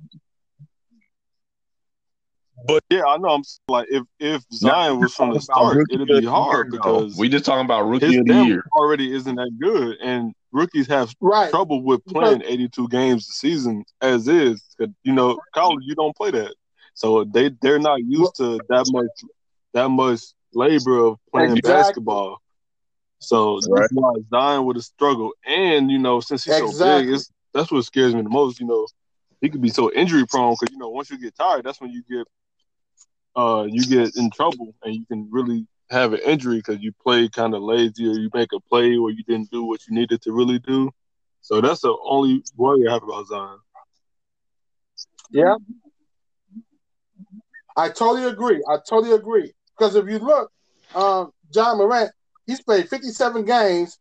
[2.68, 3.30] but yeah, I know.
[3.30, 7.46] I'm like, if if Zion was from the start, it'd be hard because we just
[7.46, 8.64] talking about rookie his of the stamina year.
[8.74, 11.50] already isn't that good, and rookies have Right.
[11.50, 14.62] trouble with playing 82 games a season as is.
[15.04, 16.54] You know, college you don't play that,
[16.94, 19.32] so they they're not used to that much
[19.74, 20.22] that much
[20.54, 21.72] labor of playing Exactly.
[21.74, 22.38] basketball.
[23.20, 23.82] So Right.
[23.82, 25.34] that's why Zion would have struggled.
[25.46, 28.60] And you know, since he's so big, it's, that's what scares me the most.
[28.60, 28.88] You know,
[29.42, 31.92] he could be so injury prone because you know once you get tired, that's when
[31.92, 32.26] you get
[33.36, 37.28] uh you get in trouble and you can really have an injury because you play
[37.30, 40.22] kind of lazy or you make a play or you didn't do what you needed
[40.22, 40.92] to really do.
[41.42, 43.60] So that's the only worry I have about Zion.
[45.32, 45.56] Yeah.
[47.76, 48.64] I totally agree.
[48.70, 49.54] I totally agree.
[49.78, 50.52] Because if you look,
[50.94, 52.12] um, Ja Morant,
[52.46, 53.98] he's played 57 games,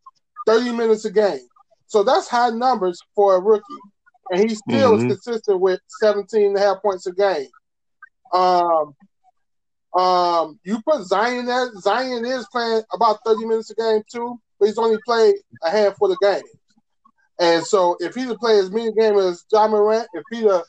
[0.47, 1.49] 30 minutes a game.
[1.87, 3.83] So that's high numbers for a rookie.
[4.31, 4.97] And he still Mhm.
[4.97, 7.49] is consistent with 17 and a half points a game.
[8.33, 8.95] Um,
[9.95, 11.71] um, you put Zion there.
[11.81, 16.11] Zion is playing about 30 minutes a game too, but he's only played a handful
[16.13, 16.49] of games.
[17.41, 20.65] And so if he'd have played as many games as Ja Morant, if he'd have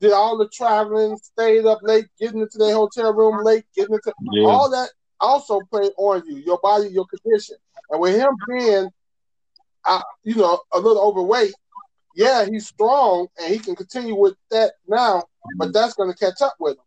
[0.00, 4.12] did all the traveling, stayed up late, getting into their hotel room late, getting into
[4.32, 4.46] Yeah.
[4.46, 7.56] all that also play on you, your body, your condition.
[7.90, 8.90] And with him being,
[9.86, 11.54] uh, you know, a little overweight,
[12.14, 15.24] yeah, he's strong and he can continue with that now,
[15.58, 16.84] but that's going to catch up with him.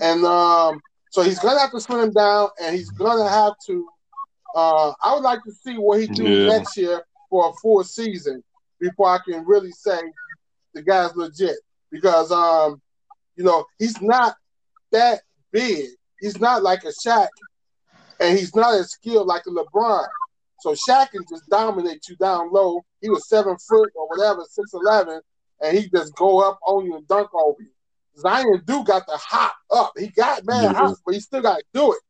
[0.00, 0.80] And um,
[1.10, 3.88] so he's going to have to slim him down, and he's going to have to.
[4.54, 6.46] Uh, I would like to see what he do Yeah.
[6.56, 8.42] next year for a full season
[8.80, 10.00] before I can really say
[10.74, 11.56] the guy's legit.
[11.90, 12.80] Because um,
[13.36, 14.36] you know, he's not
[14.92, 15.86] that big.
[16.20, 17.28] He's not like a Shaq,
[18.20, 20.06] and he's not as skilled like a LeBron.
[20.60, 22.82] So Shaq can just dominate you down low.
[23.00, 25.20] He was seven foot or whatever, six eleven,
[25.62, 27.70] and he just go up on you and dunk over you.
[28.18, 29.92] Zion do got the hop up.
[29.96, 30.72] He got mad Yeah.
[30.72, 32.00] hop, but he still got to do it.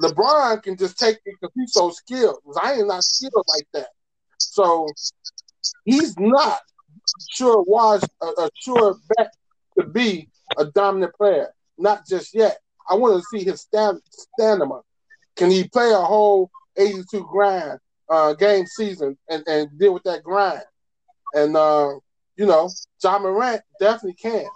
[0.00, 2.38] LeBron can just take it because he's so skilled.
[2.52, 3.88] Zion not skilled like that.
[4.38, 4.88] So
[5.84, 6.60] he's not
[7.28, 9.32] sure was a, a sure bet
[9.78, 11.52] to be a dominant player.
[11.78, 12.58] Not just yet.
[12.88, 14.80] I want to see his stam- stamina.
[15.36, 20.22] Can he play a whole 82 grind uh, game season and, and deal with that
[20.22, 20.62] grind?
[21.32, 21.90] And uh,
[22.36, 22.68] you know,
[23.02, 24.46] Ja Morant definitely can.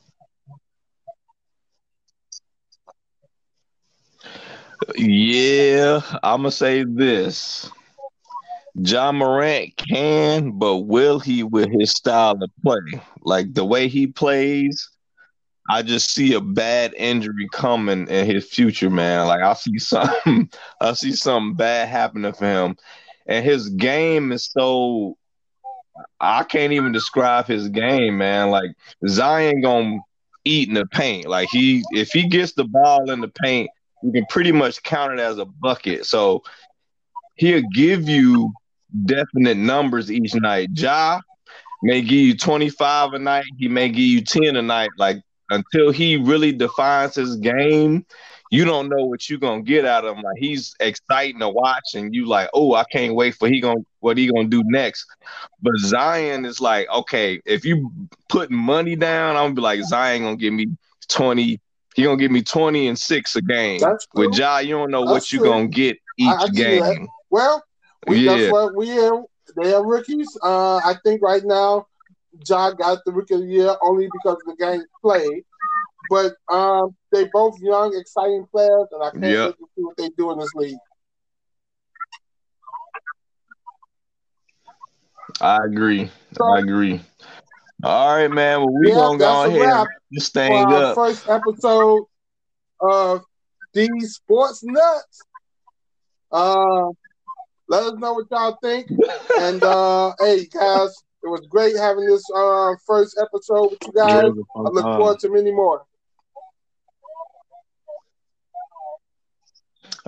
[4.97, 7.71] Yeah, I'm gonna say this.
[8.75, 13.01] Ja Morant can, but will he with his style of play?
[13.23, 14.89] Like the way he plays,
[15.69, 19.27] I just see a bad injury coming in his future, man.
[19.27, 20.51] Like I see something,
[20.81, 22.77] I see something bad happening for him,
[23.27, 25.17] and his game is so.
[26.21, 28.51] I can't even describe his game, man.
[28.51, 28.71] Like
[29.09, 29.99] Zion gonna
[30.45, 31.27] eat in the paint.
[31.27, 33.69] Like he, if he gets the ball in the paint,
[34.03, 36.07] you can pretty much count it as a bucket.
[36.07, 36.43] So
[37.37, 38.53] he'll give you
[39.05, 40.71] definite numbers each night.
[40.73, 41.21] Ja
[41.83, 44.91] may give you 25 a night, he may give you 10 a night.
[44.99, 48.05] Like until he really defines his game,
[48.51, 50.23] you don't know what you're gonna get out of him.
[50.23, 53.81] Like he's exciting to watch, and you like, oh, I can't wait for he gonna
[54.01, 55.07] what he gonna do next.
[55.61, 57.93] But Zion is like, okay, if you
[58.29, 60.69] put money down, I'm gonna be like, Zion gonna give me
[61.09, 61.61] 20.
[61.99, 63.81] He gonna give me 20 and six a game.
[64.15, 67.09] With Ja, you don't know That's what you're gonna get each I- I you game.
[67.29, 67.61] Well,
[68.07, 68.37] we, Yeah.
[68.37, 69.25] that's what we are.
[69.57, 70.39] They are rookies.
[70.41, 71.89] Uh, I think right now,
[72.49, 75.43] Ja got the rookie of the year only because of the game played.
[76.09, 80.11] But um, they both young, exciting players, and I can't wait to see what they
[80.11, 80.79] do in this league.
[85.41, 86.09] I agree.
[86.41, 87.01] I agree.
[87.83, 88.61] All right, man.
[88.61, 90.95] Well, we Yeah, gonna go ahead wrap and this thing our up.
[90.95, 92.05] first episode
[92.81, 93.25] of
[93.75, 95.27] these sports nuts.
[96.33, 96.89] Uh,
[97.69, 98.91] let us know what y'all think.
[99.39, 100.91] And uh, hey, guys,
[101.23, 104.25] it was great having this uh, first episode with you guys.
[104.25, 104.95] it was a I fun look time.
[104.95, 105.85] forward to many more.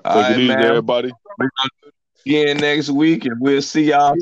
[0.05, 0.63] All Take right, it easy, man.
[0.65, 1.11] everybody.
[2.27, 4.15] Again next week, and we'll see y'all